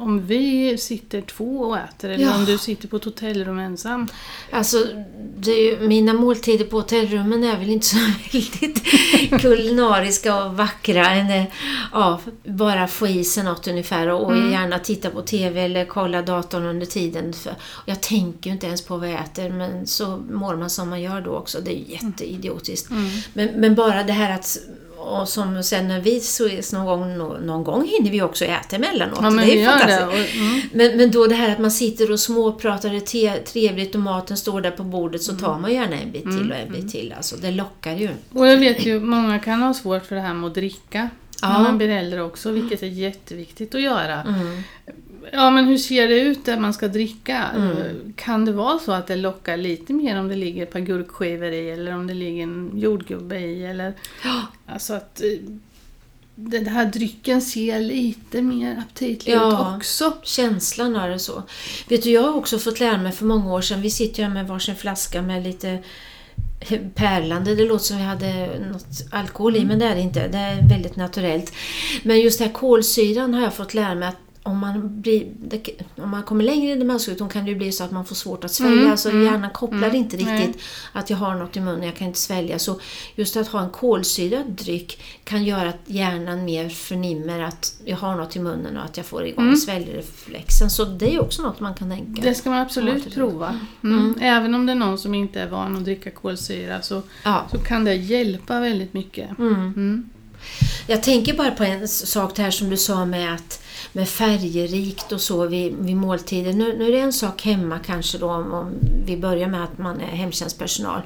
om 0.00 0.26
vi 0.26 0.78
sitter 0.78 1.20
två 1.20 1.58
och 1.60 1.78
äter 1.78 2.10
eller 2.10 2.24
Ja. 2.24 2.36
om 2.36 2.44
du 2.44 2.58
sitter 2.58 2.88
på 2.88 2.96
ett 2.96 3.04
hotellrum 3.04 3.58
ensam? 3.58 4.08
Alltså, 4.50 4.76
ju, 5.42 5.78
mina 5.80 6.12
måltider 6.12 6.64
på 6.64 6.76
hotellrummen 6.76 7.44
är 7.44 7.58
väl 7.58 7.70
inte 7.70 7.86
så 7.86 7.96
väldigt 8.32 8.82
kulinariska 9.40 10.44
och 10.44 10.56
vackra. 10.56 11.10
Än, 11.10 11.30
eh, 11.30 11.44
ja, 11.92 12.20
bara 12.44 12.88
få 12.88 13.06
i 13.08 13.24
sig 13.24 13.44
något 13.44 13.68
ungefär 13.68 14.08
och, 14.08 14.22
och 14.26 14.36
gärna 14.36 14.78
titta 14.78 15.10
på 15.10 15.22
TV 15.22 15.60
eller 15.60 15.84
kolla 15.84 16.22
datorn 16.22 16.64
under 16.66 16.86
tiden. 16.86 17.25
För, 17.32 17.50
och 17.50 17.88
jag 17.88 18.00
tänker 18.00 18.50
ju 18.50 18.54
inte 18.54 18.66
ens 18.66 18.82
på 18.82 18.96
vad 18.96 19.08
jag 19.08 19.20
äter 19.20 19.50
men 19.50 19.86
så 19.86 20.22
mår 20.30 20.56
man 20.56 20.70
som 20.70 20.88
man 20.88 21.02
gör 21.02 21.20
då 21.20 21.30
också. 21.30 21.60
Det 21.60 21.70
är 21.70 21.78
ju 21.78 21.92
jätteidiotiskt. 21.92 22.90
Men, 23.32 23.48
men 23.48 23.74
bara 23.74 24.02
det 24.02 24.12
här 24.12 24.34
att 24.34 24.58
och 24.98 25.28
som 25.28 25.62
sen 25.62 25.88
när 25.88 26.00
vi 26.00 26.16
ses 26.16 26.72
någon 26.72 26.86
gång, 26.86 27.18
nå- 27.18 27.38
någon 27.38 27.64
gång 27.64 27.84
hinner 27.88 28.10
vi 28.10 28.22
också 28.22 28.44
äta 28.44 28.76
emellanåt. 28.76 29.18
Ja 29.22 29.30
men 29.30 29.46
det 29.46 29.52
är 29.52 29.60
ju 29.60 29.66
fantastiskt. 29.66 30.02
Och, 30.02 30.36
mm. 30.40 30.60
Men, 30.72 30.96
men 30.96 31.10
då 31.10 31.26
det 31.26 31.34
här 31.34 31.52
att 31.52 31.58
man 31.58 31.70
sitter 31.70 32.12
och 32.12 32.20
småpratar, 32.20 32.90
det 32.90 33.26
är 33.26 33.42
trevligt 33.42 33.94
och 33.94 34.00
maten 34.00 34.36
står 34.36 34.60
där 34.60 34.70
på 34.70 34.82
bordet 34.82 35.22
så 35.22 35.36
tar 35.36 35.58
man 35.58 35.72
gärna 35.72 36.00
en 36.00 36.12
bit 36.12 36.22
till 36.22 36.52
och 36.52 36.56
en 36.56 36.72
bit 36.72 36.92
till. 36.92 37.14
Alltså, 37.16 37.36
det 37.36 37.50
lockar 37.50 37.96
ju. 37.96 38.08
Och 38.32 38.46
jag 38.46 38.56
vet 38.56 38.86
ju, 38.86 39.00
många 39.00 39.38
kan 39.38 39.62
ha 39.62 39.74
svårt 39.74 40.06
för 40.06 40.14
det 40.14 40.22
här 40.22 40.34
med 40.34 40.46
att 40.46 40.54
dricka. 40.54 41.10
Ja. 41.42 41.48
När 41.48 41.60
man 41.62 41.78
blir 41.78 41.88
äldre 41.88 42.22
också, 42.22 42.50
vilket 42.50 42.82
är 42.82 42.86
jätteviktigt 42.86 43.74
att 43.74 43.82
göra. 43.82 44.22
Mm. 44.22 44.62
Ja 45.32 45.50
men 45.50 45.64
hur 45.64 45.78
ser 45.78 46.08
det 46.08 46.20
ut 46.20 46.44
där 46.44 46.58
man 46.58 46.74
ska 46.74 46.88
dricka? 46.88 47.44
Mm. 47.56 48.12
Kan 48.16 48.44
det 48.44 48.52
vara 48.52 48.78
så 48.78 48.92
att 48.92 49.06
det 49.06 49.16
lockar 49.16 49.56
lite 49.56 49.92
mer 49.92 50.20
om 50.20 50.28
det 50.28 50.36
ligger 50.36 50.62
ett 50.62 50.72
par 50.72 50.80
gurkskivor 50.80 51.52
i 51.52 51.70
eller 51.70 51.94
om 51.94 52.06
det 52.06 52.14
ligger 52.14 52.42
en 52.42 52.70
jordgubbe 52.74 53.38
i? 53.38 53.64
Eller, 53.66 53.94
alltså 54.66 54.94
att 54.94 55.20
eh, 55.22 55.28
den 56.34 56.66
här 56.66 56.84
drycken 56.86 57.42
ser 57.42 57.80
lite 57.80 58.42
mer 58.42 58.76
aptitlig 58.88 59.34
Ja. 59.34 59.48
ut 59.70 59.76
också. 59.76 60.12
Känslan 60.22 60.96
är 60.96 61.08
det 61.08 61.18
så. 61.18 61.42
Vet 61.88 62.02
du, 62.02 62.10
jag 62.10 62.22
har 62.22 62.34
också 62.34 62.58
fått 62.58 62.80
lära 62.80 62.98
mig 62.98 63.12
för 63.12 63.24
många 63.24 63.52
år 63.52 63.60
sedan, 63.60 63.80
vi 63.82 63.90
sitter 63.90 64.18
ju 64.22 64.26
här 64.28 64.34
med 64.34 64.46
varsin 64.46 64.76
flaska 64.76 65.22
med 65.22 65.42
lite 65.44 65.78
pärlande, 66.94 67.54
det 67.54 67.64
låter 67.64 67.84
som 67.84 67.96
vi 67.96 68.02
hade 68.02 68.58
något 68.72 68.86
alkohol 69.10 69.56
i, 69.56 69.64
men 69.64 69.78
det 69.78 69.84
är 69.86 69.94
det 69.94 70.00
inte. 70.00 70.28
Det 70.28 70.38
är 70.38 70.68
väldigt 70.68 70.96
naturellt. 70.96 71.52
Men 72.02 72.20
just 72.20 72.38
det 72.38 72.44
här 72.44 72.52
kolsyran 72.52 73.34
har 73.34 73.42
jag 73.42 73.54
fått 73.54 73.74
lära 73.74 73.94
mig 73.94 74.08
att 74.08 74.16
om 74.46 74.58
man, 74.58 75.00
blir, 75.00 75.26
om 75.96 76.10
man 76.10 76.22
kommer 76.22 76.44
längre 76.44 76.72
i 76.72 76.76
demenssjukdom 76.76 77.28
kan 77.28 77.44
det 77.44 77.54
bli 77.54 77.72
så 77.72 77.84
att 77.84 77.90
man 77.90 78.04
får 78.04 78.14
svårt 78.14 78.44
att 78.44 78.52
svälja. 78.52 78.84
Mm, 78.84 78.96
så 78.96 79.10
mm, 79.10 79.24
hjärnan 79.24 79.50
kopplar 79.50 79.78
mm, 79.88 79.94
inte 79.94 80.16
riktigt 80.16 80.28
nej. 80.28 80.54
att 80.92 81.10
jag 81.10 81.16
har 81.16 81.34
något 81.34 81.56
i 81.56 81.60
munnen, 81.60 81.82
jag 81.82 81.96
kan 81.96 82.06
inte 82.06 82.18
svälja. 82.18 82.58
Så 82.58 82.80
just 83.14 83.36
att 83.36 83.48
ha 83.48 83.60
en 83.62 83.70
kolsyrad 83.70 84.46
dryck 84.50 85.02
kan 85.24 85.44
göra 85.44 85.68
att 85.68 85.80
hjärnan 85.86 86.44
mer 86.44 86.68
förnimmer 86.68 87.40
att 87.42 87.80
jag 87.84 87.96
har 87.96 88.16
något 88.16 88.36
i 88.36 88.38
munnen 88.40 88.76
och 88.76 88.84
att 88.84 88.96
jag 88.96 89.06
får 89.06 89.26
igång 89.26 89.44
Mm. 89.44 89.56
sväljreflexen. 89.56 90.70
Så 90.70 90.84
det 90.84 91.14
är 91.14 91.20
också 91.20 91.42
något 91.42 91.60
man 91.60 91.74
kan 91.74 91.90
tänka. 91.90 92.22
Det 92.22 92.34
ska 92.34 92.50
man 92.50 92.58
absolut 92.58 93.14
prova. 93.14 93.60
Mm. 93.84 94.14
Även 94.20 94.54
om 94.54 94.66
det 94.66 94.72
är 94.72 94.76
någon 94.76 94.98
som 94.98 95.14
inte 95.14 95.40
är 95.40 95.48
van 95.48 95.76
att 95.76 95.84
dricka 95.84 96.10
kolsyra 96.10 96.82
så, 96.82 97.02
Ja. 97.24 97.46
så 97.52 97.58
kan 97.58 97.84
det 97.84 97.94
hjälpa 97.94 98.60
väldigt 98.60 98.94
mycket. 98.94 99.30
Mm. 100.86 100.86
Mm. 100.86 100.86
Jag 100.86 101.02
tänker 101.02 101.34
bara 101.34 101.50
på 101.50 101.64
en 101.64 101.88
sak 101.88 102.36
det 102.36 102.42
här 102.42 102.50
som 102.50 102.70
du 102.70 102.76
sa 102.76 103.04
med 103.04 103.34
att 103.34 103.62
med 103.92 104.08
färgerikt 104.08 105.12
och 105.12 105.20
så 105.20 105.46
vid, 105.46 105.74
vid 105.78 105.96
måltider. 105.96 106.52
Nu, 106.52 106.78
nu 106.78 106.88
är 106.88 106.92
det 106.92 106.98
en 107.00 107.12
sak 107.12 107.42
hemma 107.42 107.78
kanske 107.86 108.18
då 108.18 108.30
om, 108.30 108.52
om 108.52 108.72
vi 109.06 109.16
börjar 109.16 109.48
med 109.48 109.64
att 109.64 109.78
man 109.78 110.00
är 110.00 110.06
hemtjänstpersonal. 110.06 111.00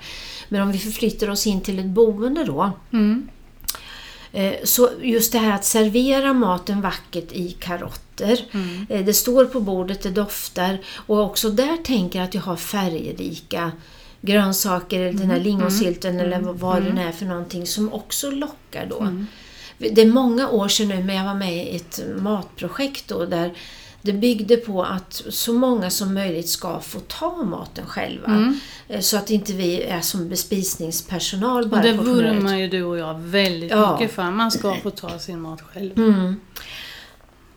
Men 0.49 0.63
om 0.63 0.73
vi 0.73 0.79
förflyttar 0.79 1.31
oss 1.31 1.47
in 1.47 1.61
till 1.61 1.79
ett 1.79 1.87
boende 1.87 2.45
då. 2.45 2.71
Mm. 2.93 3.29
Eh, 4.33 4.55
så 4.65 4.91
just 5.03 5.33
det 5.33 5.39
här 5.39 5.55
att 5.55 5.65
servera 5.65 6.33
maten 6.33 6.81
vackert 6.81 7.33
i 7.33 7.51
karotter. 7.61 8.41
Mm. 8.53 8.87
Eh, 8.91 9.05
det 9.05 9.15
står 9.15 9.45
på 9.45 9.61
bordet, 9.61 10.03
det 10.03 10.11
doftar 10.11 10.79
och 11.07 11.21
också 11.21 11.51
där 11.51 11.77
tänker 11.77 12.19
jag 12.19 12.29
att 12.29 12.35
jag 12.35 12.43
har 12.43 12.57
färgrika 12.57 13.73
grönsaker, 14.21 15.01
eller 15.01 15.19
den 15.19 15.31
här 15.31 15.41
lingonsylten 15.41 16.21
eller 16.21 16.41
vad- 16.41 16.59
vad 16.59 16.83
det 16.83 16.93
nu 16.93 17.03
är 17.03 17.13
för 17.13 17.27
någonting 17.27 17.67
som 17.67 17.93
också 17.93 18.31
lockar 18.31 18.87
då. 18.91 19.01
Mm. 19.01 19.27
Det 19.81 20.03
är 20.03 20.07
många 20.07 20.49
år 20.49 20.69
sedan 20.69 20.89
nu 20.89 21.05
men 21.05 21.17
jag 21.17 21.25
var 21.25 21.35
med 21.35 21.67
i 21.67 21.77
ett 21.77 22.01
matprojekt 22.19 23.09
då 23.09 23.25
där 23.27 23.53
det 24.03 24.13
byggde 24.13 24.57
på 24.57 24.83
att 24.85 25.23
så 25.31 25.53
många 25.53 25.91
som 25.91 26.15
möjligt 26.15 26.49
ska 26.49 26.81
få 26.81 27.01
ta 27.01 27.43
maten 27.45 27.87
själva. 27.87 28.27
Mm. 28.27 28.61
Eh, 28.89 29.01
Så 29.01 29.17
att 29.17 29.31
inte 29.31 29.53
vi 29.53 29.83
är 29.83 30.01
som 30.01 30.29
bespisningspersonal 30.29 31.63
Och 31.63 31.69
bara 31.69 31.83
det 31.83 31.97
på 31.97 32.03
humöret. 32.03 32.35
vurmar 32.35 32.57
ju 32.57 32.69
du 32.69 32.83
och 32.83 32.99
jag 32.99 33.19
väldigt 33.21 33.71
Ja. 33.71 33.93
mycket 33.93 34.15
för. 34.15 34.31
Man 34.31 34.51
ska 34.51 34.75
få 34.83 34.91
ta 34.91 35.19
sin 35.19 35.41
mat 35.41 35.61
själv. 35.61 35.99
Mm. 35.99 36.41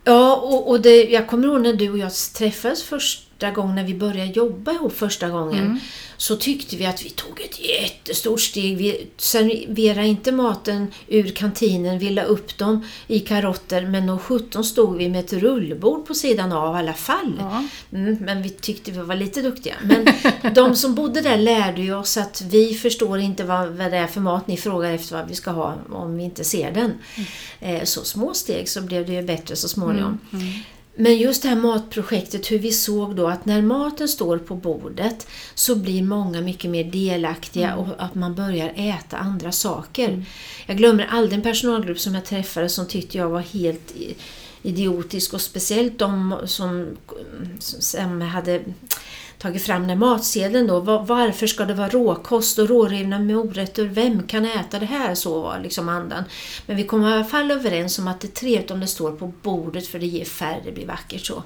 Ja, 0.03 0.22
och, 0.35 0.69
och 0.69 0.81
det, 0.81 1.03
jag 1.03 1.27
kommer 1.27 1.47
ihåg 1.47 1.61
när 1.61 1.73
du 1.73 1.89
och 1.89 1.97
jag 1.97 2.11
träffades 2.13 2.83
första 2.83 3.51
gången, 3.51 3.75
när 3.75 3.83
vi 3.83 3.93
började 3.93 4.31
jobba 4.31 4.71
ihop 4.71 4.93
första 4.97 5.29
gången, 5.29 5.59
Mm. 5.65 5.79
så 6.17 6.35
tyckte 6.35 6.75
vi 6.75 6.85
att 6.85 7.05
vi 7.05 7.09
tog 7.09 7.41
ett 7.41 7.59
jättestort 7.59 8.41
steg. 8.41 8.77
Vi 8.77 9.07
serverade 9.17 10.07
inte 10.07 10.31
maten 10.31 10.87
ur 11.07 11.29
kantinen, 11.31 11.99
vi 11.99 12.09
la 12.09 12.23
upp 12.23 12.57
dem 12.57 12.85
i 13.07 13.19
karotter, 13.19 13.85
men 13.85 14.07
då 14.07 14.17
17 14.17 14.63
stod 14.63 14.97
vi 14.97 15.09
med 15.09 15.19
ett 15.19 15.33
rullbord 15.33 16.07
på 16.07 16.13
sidan 16.13 16.51
av 16.51 16.75
i 16.75 16.79
alla 16.79 16.93
fall. 16.93 17.33
Ja. 17.39 17.63
Mm, 17.97 18.15
men 18.21 18.41
vi 18.41 18.49
tyckte 18.49 18.91
vi 18.91 18.97
var 18.97 19.15
lite 19.15 19.41
duktiga. 19.41 19.75
Men 19.83 20.07
de 20.53 20.75
som 20.75 20.95
bodde 20.95 21.21
där 21.21 21.37
lärde 21.37 21.81
ju 21.81 21.95
oss 21.95 22.17
att 22.17 22.41
vi 22.41 22.73
förstår 22.73 23.19
inte 23.19 23.43
vad, 23.43 23.67
vad 23.67 23.91
det 23.91 23.97
är 23.97 24.07
för 24.07 24.21
mat 24.21 24.47
ni 24.47 24.57
frågar 24.57 24.93
efter 24.93 25.15
vad 25.17 25.27
vi 25.27 25.35
ska 25.35 25.51
ha 25.51 25.75
om 25.91 26.17
vi 26.17 26.23
inte 26.23 26.43
ser 26.43 26.71
den. 26.71 26.91
Eh, 27.59 27.83
så 27.83 28.03
små 28.03 28.33
steg 28.33 28.69
så 28.69 28.81
blev 28.81 29.05
det 29.05 29.13
ju 29.13 29.21
bättre 29.21 29.55
så 29.55 29.67
småningom. 29.69 30.05
Mm. 30.05 30.19
Men 30.95 31.17
just 31.17 31.43
det 31.43 31.49
här 31.49 31.55
matprojektet, 31.55 32.51
hur 32.51 32.59
vi 32.59 32.71
såg 32.71 33.15
då 33.15 33.27
att 33.27 33.45
när 33.45 33.61
maten 33.61 34.07
står 34.07 34.37
på 34.37 34.55
bordet 34.55 35.27
så 35.55 35.75
blir 35.75 36.03
många 36.03 36.41
mycket 36.41 36.71
mer 36.71 36.83
delaktiga 36.83 37.75
och 37.75 37.87
att 37.97 38.15
man 38.15 38.35
börjar 38.35 38.73
äta 38.75 39.17
andra 39.17 39.51
saker. 39.51 40.25
Jag 40.65 40.77
glömmer 40.77 41.07
aldrig 41.11 41.33
en 41.33 41.43
personalgrupp 41.43 41.99
som 41.99 42.15
jag 42.15 42.25
träffade 42.25 42.69
som 42.69 42.87
tyckte 42.87 43.17
jag 43.17 43.29
var 43.29 43.39
helt 43.41 43.93
idiotisk 44.61 45.33
och 45.33 45.41
speciellt 45.41 45.99
de 45.99 46.37
som, 46.45 46.97
som 47.59 48.21
hade 48.21 48.61
tagit 49.43 49.63
fram 49.63 49.87
den 49.87 49.99
matsedeln 49.99 50.67
då. 50.67 50.79
Va- 50.79 51.05
Varför 51.07 51.47
ska 51.47 51.65
det 51.65 51.73
vara 51.73 51.89
råkost 51.89 52.59
och 52.59 52.69
rårivna 52.69 53.19
morötter? 53.19 53.85
Vem 53.85 54.23
kan 54.23 54.45
äta 54.45 54.79
det 54.79 54.85
här? 54.85 55.15
Så 55.15 55.41
var 55.41 55.59
liksom 55.59 55.89
andan. 55.89 56.23
Men 56.65 56.77
vi 56.77 56.83
kom 56.83 57.03
i 57.05 57.13
alla 57.13 57.23
fall 57.23 57.51
överens 57.51 57.99
om 57.99 58.07
att 58.07 58.21
det 58.21 58.27
är 58.27 58.31
trevligt 58.31 58.71
om 58.71 58.79
det 58.79 58.87
står 58.87 59.11
på 59.11 59.33
bordet 59.41 59.87
för 59.87 59.99
det 59.99 60.05
ger 60.05 60.25
färre, 60.25 60.61
det 60.65 60.71
blir 60.71 60.87
vackert 60.87 61.25
så. 61.25 61.43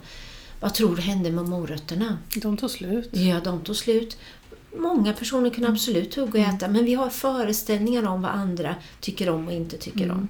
Vad 0.59 0.73
tror 0.73 0.95
du 0.95 1.01
hände 1.01 1.31
med 1.31 1.45
morötterna? 1.45 2.17
De 2.35 2.57
tog 2.57 2.69
slut. 2.71 3.09
Ja, 3.11 3.39
de 3.43 3.61
tog 3.61 3.75
slut. 3.75 4.17
Många 4.77 5.13
personer 5.13 5.49
kan 5.49 5.65
absolut 5.65 6.15
hugga 6.15 6.41
och 6.41 6.47
äta 6.53 6.67
men 6.67 6.85
vi 6.85 6.93
har 6.93 7.09
föreställningar 7.09 8.07
om 8.07 8.21
vad 8.21 8.31
andra 8.31 8.75
tycker 9.01 9.29
om 9.29 9.47
och 9.47 9.53
inte 9.53 9.77
tycker 9.77 10.11
om. 10.11 10.27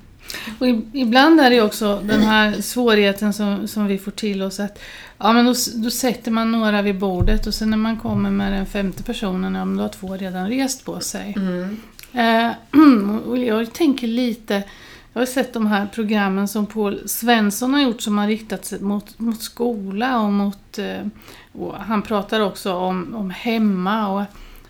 Och 0.59 0.67
ibland 0.93 1.39
är 1.41 1.49
det 1.49 1.61
också 1.61 2.01
den 2.03 2.21
här 2.21 2.61
svårigheten 2.61 3.33
som, 3.33 3.67
som 3.67 3.87
vi 3.87 3.97
får 3.97 4.11
till 4.11 4.41
oss 4.41 4.59
att 4.59 4.79
ja, 5.17 5.33
men 5.33 5.45
då, 5.45 5.53
då 5.75 5.89
sätter 5.89 6.31
man 6.31 6.51
några 6.51 6.81
vid 6.81 6.99
bordet 6.99 7.47
och 7.47 7.53
sen 7.53 7.69
när 7.69 7.77
man 7.77 7.97
kommer 7.97 8.31
med 8.31 8.51
den 8.53 8.65
femte 8.65 9.03
personen, 9.03 9.55
ja 9.55 9.65
men 9.65 9.77
då 9.77 9.83
har 9.83 9.89
två 9.89 10.17
redan 10.17 10.49
rest 10.49 10.85
på 10.85 10.99
sig. 10.99 11.33
Mm. 11.37 11.77
Eh, 12.13 13.21
och 13.27 13.37
jag 13.37 13.73
tänker 13.73 14.07
lite, 14.07 14.63
jag 15.13 15.21
har 15.21 15.25
sett 15.25 15.53
de 15.53 15.67
här 15.67 15.87
programmen 15.93 16.47
som 16.47 16.65
Paul 16.65 17.09
Svensson 17.09 17.73
har 17.73 17.81
gjort 17.81 18.01
som 18.01 18.17
har 18.17 18.27
riktat 18.27 18.65
sig 18.65 18.81
mot, 18.81 19.19
mot 19.19 19.41
skola 19.41 20.19
och 20.19 20.33
mot... 20.33 20.77
eh, 20.79 21.01
Och 21.59 21.75
han 21.75 22.01
pratar 22.01 22.39
också 22.39 22.73
om, 22.73 23.15
om 23.15 23.29
hemma 23.29 24.07
och... 24.07 24.23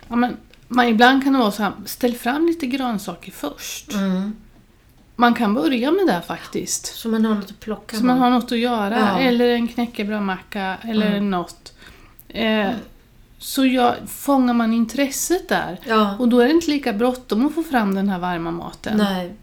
Ja, 0.08 0.16
men, 0.16 0.36
man, 0.68 0.86
ibland 0.86 1.24
kan 1.24 1.32
det 1.32 1.38
vara 1.38 1.50
så 1.50 1.62
här, 1.62 1.72
ställ 1.84 2.14
fram 2.14 2.46
lite 2.46 2.66
grönsaker 2.66 3.32
först. 3.32 3.92
Mm. 3.94 4.32
Man 5.20 5.34
kan 5.34 5.54
börja 5.54 5.90
med 5.92 6.06
det 6.06 6.22
faktiskt. 6.26 6.86
Så 6.96 7.08
man 7.08 7.24
har 7.24 7.34
något 7.34 7.44
att 7.50 7.60
plocka 7.60 7.96
Så 7.96 8.04
man 8.04 8.18
med. 8.18 8.24
har 8.24 8.30
något 8.30 8.52
att 8.52 8.58
göra, 8.58 8.98
Ja. 8.98 9.18
eller 9.20 9.48
en 9.48 9.68
knäckebrödmacka 9.68 10.76
eller 10.82 11.06
Mm. 11.10 11.30
något. 11.30 11.72
Eh, 12.28 12.70
så 13.38 13.66
jag, 13.66 13.94
fångar 14.08 14.54
man 14.54 14.74
intresset 14.74 15.48
där 15.48 15.80
Ja. 15.86 16.16
och 16.18 16.28
då 16.28 16.40
är 16.40 16.44
det 16.46 16.52
inte 16.52 16.70
lika 16.70 16.92
bråttom 16.92 17.46
att 17.46 17.54
få 17.54 17.62
fram 17.62 17.94
den 17.94 18.08
här 18.08 18.18
varma 18.18 18.50
maten. 18.50 18.96
Nej. 18.96 19.34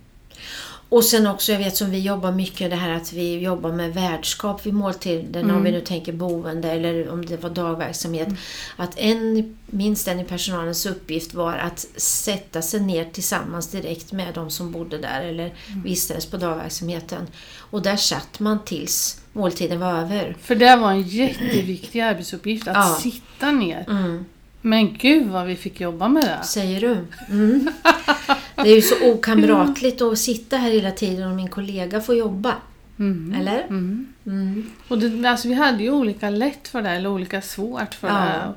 Och 0.95 1.03
sen 1.03 1.27
också, 1.27 1.51
jag 1.51 1.59
vet 1.59 1.77
som 1.77 1.89
vi 1.91 1.99
jobbar 1.99 2.31
mycket 2.31 2.69
det 2.69 2.75
här 2.75 2.89
att 2.89 3.13
vi 3.13 3.37
jobbar 3.39 3.71
med 3.71 3.93
värdskap 3.93 4.65
vid 4.65 4.73
måltiden, 4.73 5.43
Mm. 5.43 5.55
om 5.55 5.63
vi 5.63 5.71
nu 5.71 5.81
tänker 5.81 6.13
boende 6.13 6.71
eller 6.71 7.09
om 7.09 7.25
det 7.25 7.37
var 7.43 7.49
dagverksamhet. 7.49 8.27
Att 8.75 8.99
en, 8.99 9.55
minst 9.65 10.07
en 10.07 10.19
i 10.19 10.23
personalens 10.23 10.85
uppgift 10.85 11.33
var 11.33 11.53
att 11.57 11.79
sätta 11.95 12.61
sig 12.61 12.79
ner 12.79 13.05
tillsammans 13.05 13.67
direkt 13.67 14.11
med 14.11 14.33
de 14.33 14.49
som 14.49 14.71
bodde 14.71 14.97
där 14.97 15.21
eller 15.21 15.53
vistades 15.83 16.25
på 16.25 16.37
dagverksamheten. 16.37 17.27
Och 17.57 17.81
där 17.81 17.95
satt 17.97 18.39
man 18.39 18.59
tills 18.65 19.21
måltiden 19.33 19.79
var 19.79 19.93
över. 19.93 20.35
För 20.41 20.55
det 20.55 20.75
var 20.75 20.91
en 20.91 21.01
jätteviktig 21.01 21.99
arbetsuppgift, 22.01 22.67
att 22.67 22.75
Ja. 22.75 22.97
sitta 23.01 23.51
ner. 23.51 23.85
Mm. 23.89 24.25
Men 24.61 24.93
gud 24.97 25.27
vad 25.27 25.45
vi 25.45 25.55
fick 25.55 25.81
jobba 25.81 26.07
med 26.07 26.23
det. 26.23 26.45
Säger 26.45 26.81
du? 26.81 26.97
Mm. 28.55 28.63
Det 28.67 28.69
är 28.71 28.75
ju 28.75 28.81
så 28.81 29.11
okamratligt 29.11 30.01
att 30.01 30.17
sitta 30.19 30.57
här 30.57 30.71
hela 30.71 30.91
tiden 30.91 31.29
och 31.29 31.35
min 31.35 31.47
kollega 31.49 32.01
får 32.01 32.15
jobba. 32.15 32.55
Mm. 32.99 33.35
Eller? 33.41 33.63
Mm. 33.63 34.07
Mm. 34.25 34.71
Och 34.87 34.97
det, 34.99 35.29
alltså 35.29 35.47
vi 35.47 35.53
hade 35.53 35.83
ju 35.83 35.91
olika 35.91 36.29
lätt 36.29 36.67
för 36.67 36.81
det, 36.81 36.89
eller 36.89 37.09
olika 37.09 37.41
svårt 37.41 37.93
för 37.93 38.07
Ja. 38.07 38.13
det. 38.15 38.53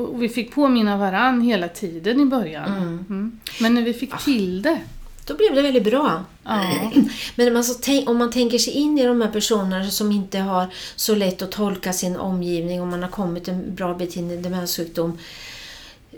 Och, 0.00 0.08
och 0.08 0.22
vi 0.22 0.28
fick 0.28 0.54
påminna 0.54 0.96
varann 0.96 1.40
hela 1.40 1.68
tiden 1.68 2.20
i 2.20 2.24
början. 2.24 2.72
Mm. 2.72 3.04
Mm. 3.10 3.40
Men 3.60 3.74
när 3.74 3.82
vi 3.82 3.94
fick 3.94 4.18
till 4.24 4.62
det, 4.62 4.78
Då 5.26 5.34
blev 5.36 5.54
det 5.54 5.62
väldigt 5.62 5.84
bra. 5.84 6.24
ja. 6.44 6.92
Men 7.36 7.52
man 7.52 7.64
så 7.64 7.74
tänk, 7.74 8.08
om 8.08 8.16
man 8.18 8.30
tänker 8.30 8.58
sig 8.58 8.72
in 8.72 8.98
i 8.98 9.06
de 9.06 9.20
här 9.20 9.28
personerna 9.30 9.90
som 9.90 10.12
inte 10.12 10.38
har 10.38 10.66
så 10.96 11.14
lätt 11.14 11.42
att 11.42 11.52
tolka 11.52 11.92
sin 11.92 12.16
omgivning 12.16 12.82
om 12.82 12.88
man 12.88 13.02
har 13.02 13.10
kommit 13.10 13.48
en 13.48 13.74
bra 13.74 13.94
bit 13.94 14.16
in 14.16 14.30
i 14.30 14.36
demenssjukdom. 14.36 15.18